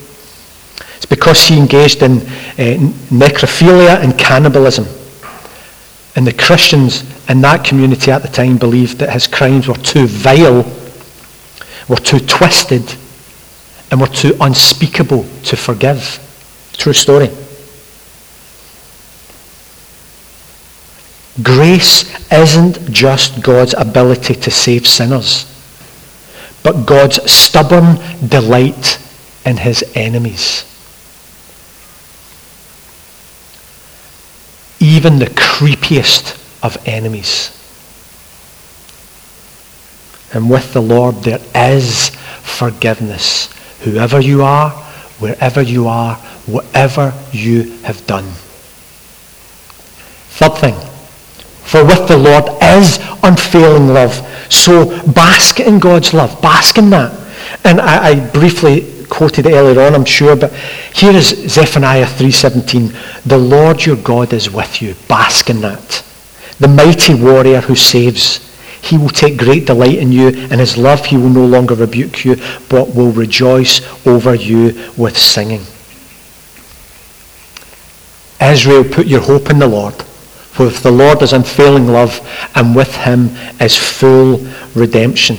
It's 0.97 1.08
because 1.08 1.41
he 1.41 1.58
engaged 1.58 2.04
in 2.04 2.19
uh, 2.19 2.78
necrophilia 3.10 4.04
and 4.04 4.15
cannibalism. 4.19 4.86
And 6.15 6.28
the 6.28 6.34
Christians 6.34 7.06
in 7.28 7.41
that 7.41 7.65
community 7.65 8.12
at 8.12 8.21
the 8.21 8.28
time 8.28 8.60
believed 8.60 9.00
that 9.00 9.10
his 9.10 9.26
crimes 9.26 9.67
were 9.67 9.74
too 9.74 10.06
vile, 10.06 10.63
were 11.92 11.98
too 11.98 12.20
twisted, 12.20 12.96
and 13.92 14.02
were 14.02 14.08
too 14.08 14.36
unspeakable 14.42 15.26
to 15.44 15.56
forgive. 15.56 16.20
True 16.74 16.94
story. 16.94 17.30
Grace 21.44 22.04
isn't 22.32 22.92
just 22.92 23.44
God's 23.44 23.76
ability 23.78 24.34
to 24.34 24.50
save 24.50 24.88
sinners, 24.88 25.46
but 26.64 26.88
God's 26.88 27.32
stubborn 27.32 27.98
delight 28.28 28.98
in 29.46 29.58
his 29.58 29.84
enemies. 29.94 30.66
even 34.82 35.20
the 35.20 35.28
creepiest 35.28 36.38
of 36.64 36.76
enemies. 36.88 37.56
And 40.34 40.50
with 40.50 40.74
the 40.74 40.82
Lord 40.82 41.15
there 41.24 41.41
is 41.56 42.10
forgiveness. 42.41 43.52
Whoever 43.82 44.20
you 44.20 44.44
are, 44.44 44.70
wherever 45.20 45.62
you 45.62 45.88
are, 45.88 46.15
whatever 46.46 47.13
you 47.32 47.63
have 47.84 48.06
done. 48.08 48.26
Third 50.34 50.58
thing, 50.58 50.76
for 51.65 51.86
with 51.86 52.08
the 52.08 52.17
Lord 52.17 52.46
is 52.62 53.00
unfailing 53.24 53.89
love. 53.94 54.28
So 54.50 54.86
bask 55.13 55.60
in 55.60 55.80
God's 55.80 56.13
love. 56.13 56.41
Bask 56.41 56.78
in 56.78 56.89
that. 56.89 57.17
And 57.63 57.80
I, 57.80 58.10
I 58.10 58.32
briefly 58.32 59.06
quoted 59.10 59.46
earlier 59.46 59.82
on, 59.82 59.94
I'm 59.94 60.06
sure, 60.06 60.36
but 60.36 60.54
here 60.94 61.12
is 61.12 61.28
Zephaniah 61.28 62.06
3.17. 62.06 63.24
The 63.24 63.38
Lord 63.38 63.86
your 63.86 63.98
God 63.98 64.34
is 64.34 64.50
with 64.50 64.82
you. 64.82 64.96
Bask 65.08 65.50
in 65.50 65.62
that. 65.62 66.04
The 66.60 66.67
mighty 66.67 67.13
warrior 67.13 67.62
who 67.62 67.76
saves. 67.76 68.51
He 68.82 68.98
will 68.98 69.10
take 69.10 69.38
great 69.38 69.67
delight 69.67 69.98
in 69.98 70.12
you. 70.12 70.28
In 70.28 70.60
his 70.60 70.78
love 70.78 71.06
he 71.06 71.17
will 71.17 71.30
no 71.30 71.46
longer 71.46 71.76
rebuke 71.76 72.26
you, 72.26 72.36
but 72.70 72.96
will 72.96 73.12
rejoice 73.12 73.82
over 74.06 74.34
you 74.34 74.91
with 74.98 75.17
singing. 75.17 75.62
Israel, 78.41 78.84
put 78.84 79.08
your 79.08 79.22
hope 79.22 79.50
in 79.50 79.60
the 79.60 79.67
Lord. 79.67 79.94
For 79.94 80.65
with 80.65 80.84
the 80.84 80.91
Lord 80.91 81.22
is 81.22 81.32
unfailing 81.32 81.88
love, 81.88 82.20
and 82.56 82.76
with 82.76 82.94
him 82.96 83.30
is 83.60 83.78
full 83.78 84.46
redemption. 84.76 85.38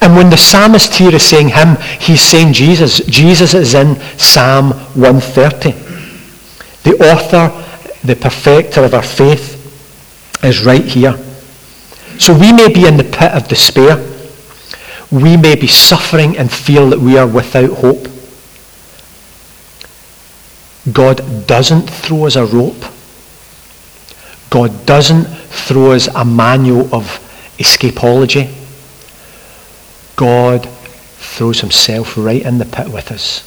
And 0.00 0.14
when 0.14 0.30
the 0.30 0.36
psalmist 0.36 0.94
here 0.94 1.14
is 1.14 1.24
saying 1.24 1.48
him, 1.48 1.76
he's 2.00 2.22
saying 2.22 2.52
Jesus. 2.52 2.98
Jesus 3.06 3.52
is 3.54 3.74
in 3.74 3.96
Psalm 4.16 4.70
130. 4.70 5.72
The 6.84 7.12
author, 7.12 7.50
the 8.06 8.14
perfecter 8.14 8.84
of 8.84 8.94
our 8.94 9.02
faith, 9.02 9.56
is 10.44 10.64
right 10.64 10.84
here. 10.84 11.18
So 12.18 12.36
we 12.36 12.52
may 12.52 12.72
be 12.72 12.86
in 12.86 12.96
the 12.96 13.04
pit 13.04 13.32
of 13.32 13.48
despair. 13.48 14.04
We 15.10 15.36
may 15.36 15.54
be 15.54 15.66
suffering 15.66 16.36
and 16.36 16.50
feel 16.50 16.90
that 16.90 16.98
we 16.98 17.16
are 17.16 17.26
without 17.26 17.70
hope. 17.70 18.08
God 20.92 21.46
doesn't 21.46 21.88
throw 21.88 22.26
us 22.26 22.36
a 22.36 22.44
rope. 22.44 22.84
God 24.50 24.86
doesn't 24.86 25.24
throw 25.24 25.92
us 25.92 26.08
a 26.08 26.24
manual 26.24 26.92
of 26.94 27.04
escapology. 27.58 28.52
God 30.16 30.68
throws 30.68 31.60
himself 31.60 32.16
right 32.16 32.42
in 32.42 32.58
the 32.58 32.64
pit 32.64 32.88
with 32.88 33.12
us. 33.12 33.44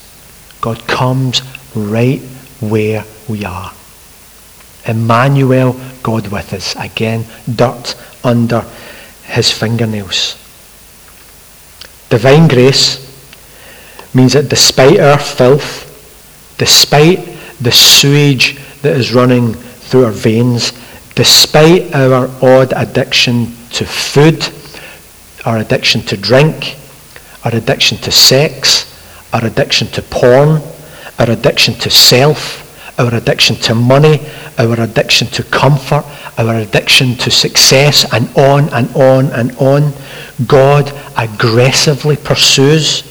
God 0.61 0.87
comes 0.87 1.41
right 1.75 2.19
where 2.61 3.03
we 3.27 3.43
are. 3.43 3.73
Emmanuel, 4.85 5.79
God 6.03 6.27
with 6.27 6.53
us. 6.53 6.75
Again, 6.75 7.25
dirt 7.53 7.95
under 8.23 8.61
his 9.23 9.51
fingernails. 9.51 10.37
Divine 12.09 12.47
grace 12.47 12.99
means 14.13 14.33
that 14.33 14.49
despite 14.49 14.99
our 14.99 15.17
filth, 15.17 15.87
despite 16.57 17.25
the 17.61 17.71
sewage 17.71 18.59
that 18.81 18.97
is 18.97 19.13
running 19.13 19.53
through 19.53 20.05
our 20.05 20.11
veins, 20.11 20.73
despite 21.15 21.93
our 21.93 22.27
odd 22.41 22.73
addiction 22.75 23.45
to 23.71 23.85
food, 23.85 24.47
our 25.45 25.59
addiction 25.59 26.01
to 26.01 26.17
drink, 26.17 26.75
our 27.45 27.55
addiction 27.55 27.97
to 27.99 28.11
sex, 28.11 28.87
our 29.33 29.45
addiction 29.45 29.87
to 29.87 30.01
porn, 30.01 30.61
our 31.19 31.29
addiction 31.29 31.73
to 31.75 31.89
self, 31.89 32.70
our 32.97 33.13
addiction 33.15 33.55
to 33.57 33.75
money, 33.75 34.19
our 34.57 34.79
addiction 34.81 35.27
to 35.27 35.43
comfort, 35.43 36.05
our 36.37 36.55
addiction 36.55 37.15
to 37.15 37.31
success, 37.31 38.11
and 38.13 38.27
on 38.37 38.69
and 38.73 38.93
on 38.95 39.27
and 39.31 39.55
on. 39.57 39.93
God 40.47 40.91
aggressively 41.17 42.17
pursues 42.17 43.03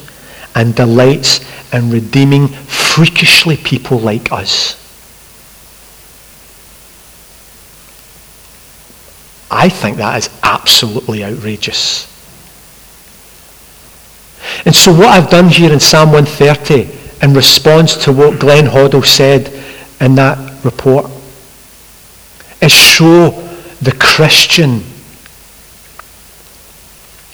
and 0.55 0.75
delights 0.75 1.41
in 1.73 1.91
redeeming 1.91 2.49
freakishly 2.49 3.57
people 3.57 3.99
like 3.99 4.33
us. 4.33 4.77
I 9.51 9.69
think 9.69 9.97
that 9.97 10.17
is 10.17 10.31
absolutely 10.43 11.25
outrageous. 11.25 12.07
And 14.65 14.75
so 14.75 14.93
what 14.93 15.09
I've 15.09 15.31
done 15.31 15.49
here 15.49 15.73
in 15.73 15.81
Psalm 15.81 16.13
130 16.13 17.00
in 17.23 17.35
response 17.35 17.97
to 18.05 18.13
what 18.13 18.41
Glenn 18.41 18.67
Hoddle 18.67 19.05
said 19.05 19.53
in 20.01 20.15
that 20.15 20.65
report 20.65 21.11
is 22.61 22.73
show 22.73 23.31
the 23.81 23.93
Christian 23.93 24.83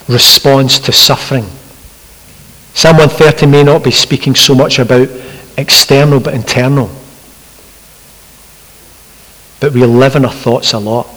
response 0.09 0.79
to 0.81 0.93
suffering. 0.93 1.45
Psalm 2.75 2.99
130 2.99 3.47
may 3.47 3.63
not 3.63 3.83
be 3.83 3.91
speaking 3.91 4.35
so 4.35 4.55
much 4.55 4.79
about 4.79 5.09
external 5.57 6.21
but 6.21 6.35
internal. 6.35 6.91
But 9.61 9.73
we 9.73 9.85
live 9.85 10.17
in 10.17 10.25
our 10.25 10.33
thoughts 10.33 10.73
a 10.75 10.79
lot. 10.79 11.09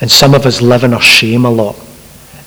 And 0.00 0.10
some 0.10 0.34
of 0.34 0.46
us 0.46 0.62
live 0.62 0.84
in 0.84 0.94
our 0.94 1.02
shame 1.02 1.44
a 1.44 1.50
lot 1.50 1.76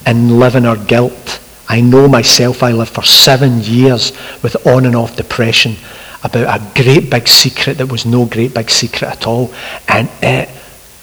and 0.06 0.38
live 0.38 0.56
in 0.56 0.64
our 0.64 0.76
guilt. 0.76 1.41
I 1.72 1.80
know 1.80 2.06
myself, 2.06 2.62
I 2.62 2.72
lived 2.72 2.92
for 2.92 3.02
seven 3.02 3.62
years 3.62 4.12
with 4.42 4.66
on 4.66 4.84
and 4.84 4.94
off 4.94 5.16
depression 5.16 5.76
about 6.22 6.60
a 6.60 6.82
great 6.82 7.08
big 7.08 7.26
secret 7.26 7.78
that 7.78 7.90
was 7.90 8.04
no 8.04 8.26
great 8.26 8.52
big 8.52 8.68
secret 8.68 9.10
at 9.10 9.26
all. 9.26 9.54
And 9.88 10.10
it 10.20 10.50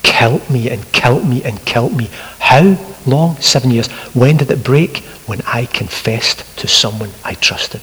killed 0.03 0.47
me 0.47 0.69
and 0.69 0.79
killed 0.91 1.27
me 1.27 1.43
and 1.43 1.59
killed 1.65 1.97
me. 1.97 2.07
How 2.37 2.77
long? 3.07 3.37
Seven 3.37 3.71
years. 3.71 3.87
When 4.13 4.37
did 4.37 4.51
it 4.51 4.63
break? 4.63 4.97
When 5.25 5.41
I 5.47 5.65
confessed 5.65 6.45
to 6.59 6.67
someone 6.67 7.09
I 7.25 7.33
trusted. 7.33 7.81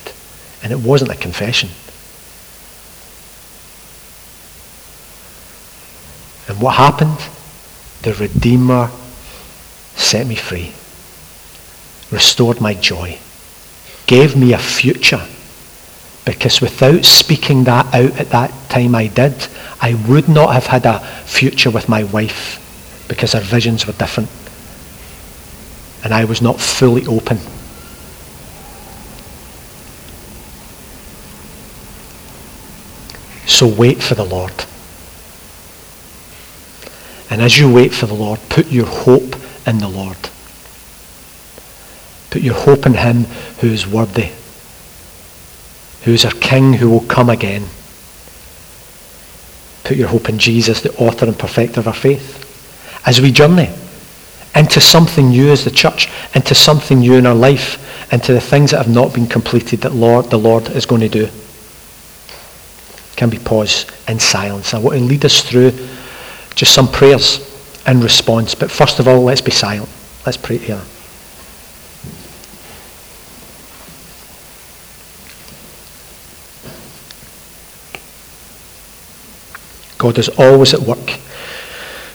And 0.63 0.71
it 0.71 0.79
wasn't 0.79 1.11
a 1.11 1.17
confession. 1.17 1.71
And 6.47 6.63
what 6.63 6.77
happened? 6.77 7.19
The 8.03 8.15
Redeemer 8.15 8.93
set 9.97 10.29
me 10.29 10.37
free, 10.37 10.73
restored 12.11 12.61
my 12.61 12.75
joy, 12.75 13.19
gave 14.07 14.37
me 14.37 14.53
a 14.53 14.59
future. 14.59 15.23
Because 16.25 16.61
without 16.61 17.05
speaking 17.05 17.65
that 17.65 17.87
out 17.95 18.19
at 18.19 18.31
that 18.31 18.53
time 18.69 18.95
I 18.95 19.07
did, 19.07 19.47
I 19.81 19.95
would 20.09 20.29
not 20.29 20.53
have 20.53 20.67
had 20.67 20.85
a 20.85 20.99
future 20.99 21.71
with 21.71 21.89
my 21.89 22.03
wife 22.05 22.63
because 23.09 23.35
our 23.35 23.41
visions 23.41 23.87
were 23.87 23.93
different. 23.93 24.29
And 26.05 26.13
I 26.13 26.25
was 26.25 26.43
not 26.43 26.61
fully 26.61 27.07
open. 27.07 27.39
So 33.47 33.67
wait 33.67 34.03
for 34.03 34.15
the 34.15 34.25
Lord. 34.25 34.53
And 37.31 37.41
as 37.41 37.59
you 37.59 37.73
wait 37.73 37.93
for 37.93 38.07
the 38.07 38.15
Lord, 38.15 38.41
put 38.49 38.67
your 38.67 38.87
hope 38.87 39.37
in 39.67 39.79
the 39.79 39.89
Lord. 39.89 40.17
Put 42.31 42.43
your 42.43 42.55
hope 42.55 42.87
in 42.87 42.95
him 42.95 43.25
who 43.61 43.69
is 43.69 43.87
worthy, 43.87 44.31
who 46.03 46.13
is 46.13 46.25
our 46.25 46.33
King 46.33 46.75
who 46.75 46.91
will 46.91 47.07
come 47.07 47.31
again. 47.31 47.67
Put 49.85 49.97
your 49.97 50.09
hope 50.09 50.29
in 50.29 50.39
Jesus, 50.39 50.81
the 50.81 50.95
author 50.97 51.27
and 51.27 51.39
perfecter 51.39 51.81
of 51.81 51.87
our 51.87 51.95
faith. 51.95 52.43
As 53.07 53.21
we 53.21 53.31
journey 53.31 53.71
into 54.55 54.81
something 54.81 55.29
new 55.29 55.51
as 55.51 55.65
the 55.65 55.71
church, 55.71 56.09
into 56.35 56.55
something 56.55 57.01
new 57.01 57.15
in 57.15 57.27
our 57.27 57.35
life, 57.35 58.13
into 58.13 58.33
the 58.33 58.41
things 58.41 58.71
that 58.71 58.79
have 58.79 58.93
not 58.93 59.15
been 59.15 59.27
completed 59.27 59.83
that 59.83 59.95
Lord, 59.95 60.31
the 60.31 60.39
Lord 60.39 60.69
is 60.71 60.87
going 60.87 61.03
to 61.03 61.09
do. 61.09 61.29
Can 63.17 63.31
we 63.31 63.39
pause 63.39 63.87
in 64.09 64.19
silence? 64.19 64.75
I 64.75 64.79
want 64.79 64.99
to 64.99 65.05
lead 65.05 65.25
us 65.25 65.43
through 65.43 65.73
just 66.55 66.75
some 66.75 66.89
prayers 66.89 67.41
in 67.87 68.01
response. 68.01 68.55
But 68.55 68.71
first 68.71 68.99
of 68.99 69.09
all, 69.09 69.23
let's 69.23 69.41
be 69.41 69.51
silent. 69.51 69.89
Let's 70.25 70.37
pray 70.37 70.59
together. 70.59 70.85
God 79.99 80.19
is 80.19 80.29
always 80.39 80.75
at 80.75 80.81
work 80.81 81.19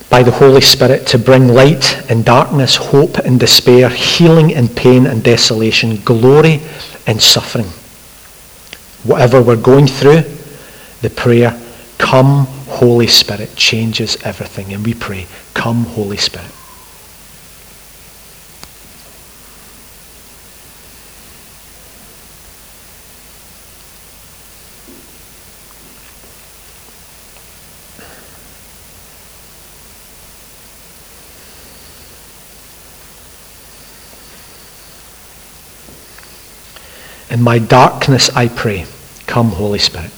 by 0.10 0.24
the 0.24 0.32
Holy 0.32 0.62
Spirit 0.62 1.08
to 1.08 1.18
bring 1.18 1.48
light 1.48 2.10
in 2.12 2.22
darkness, 2.22 2.76
hope 2.76 3.20
in 3.20 3.38
despair, 3.38 3.90
healing 3.90 4.52
in 4.52 4.68
pain 4.68 5.08
and 5.08 5.24
desolation, 5.24 5.96
glory 6.04 6.60
in 7.08 7.20
suffering. 7.20 7.68
Whatever 9.04 9.42
we're 9.42 9.56
going 9.56 9.88
through, 9.88 10.24
the 11.02 11.10
prayer, 11.10 11.60
come 11.98 12.46
Holy 12.68 13.08
Spirit 13.08 13.56
changes 13.56 14.18
everything. 14.24 14.74
And 14.74 14.86
we 14.86 14.94
pray, 14.94 15.28
come 15.54 15.86
Holy 15.86 16.18
Spirit. 16.18 16.52
In 37.42 37.46
my 37.46 37.58
darkness 37.58 38.30
I 38.36 38.50
pray, 38.50 38.86
come 39.26 39.48
Holy 39.48 39.80
Spirit. 39.80 40.12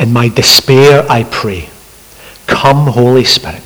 In 0.00 0.12
my 0.12 0.26
despair, 0.26 1.06
I 1.08 1.22
pray, 1.22 1.68
come, 2.48 2.88
Holy 2.88 3.22
Spirit. 3.22 3.62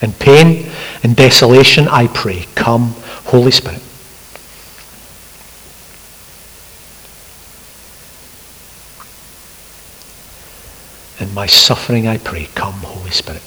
In 0.00 0.12
pain 0.12 0.70
and 1.02 1.16
desolation, 1.16 1.88
I 1.88 2.06
pray, 2.06 2.46
come, 2.54 2.94
Holy 3.24 3.50
Spirit. 3.50 3.82
In 11.18 11.32
my 11.32 11.46
suffering, 11.46 12.06
I 12.06 12.18
pray, 12.18 12.48
come, 12.54 12.74
Holy 12.74 13.10
Spirit. 13.10 13.42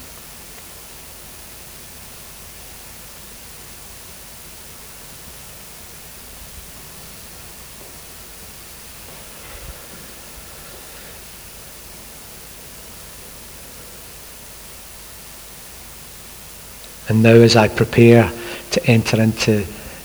And 17.08 17.24
now, 17.24 17.34
as 17.34 17.56
I 17.56 17.66
prepare 17.66 18.32
to 18.70 18.86
enter 18.86 19.20
into 19.20 19.64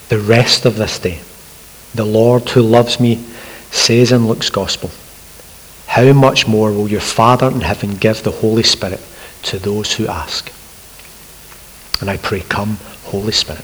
the 0.10 0.17
rest 0.17 0.65
of 0.65 0.75
this 0.75 0.97
day, 0.97 1.19
the 1.93 2.04
Lord 2.04 2.49
who 2.49 2.62
loves 2.62 2.99
me 2.99 3.23
says 3.69 4.12
in 4.12 4.28
Luke's 4.28 4.49
Gospel, 4.49 4.89
How 5.95 6.12
much 6.12 6.45
more 6.45 6.73
will 6.73 6.89
your 6.89 6.99
Father 6.99 7.49
in 7.49 7.62
heaven 7.62 7.95
give 7.95 8.21
the 8.21 8.29
Holy 8.29 8.63
Spirit 8.63 8.99
to 9.43 9.58
those 9.58 9.93
who 9.93 10.08
ask? 10.08 10.51
And 12.01 12.10
I 12.10 12.17
pray, 12.17 12.41
Come, 12.41 12.79
Holy 13.05 13.31
Spirit. 13.31 13.63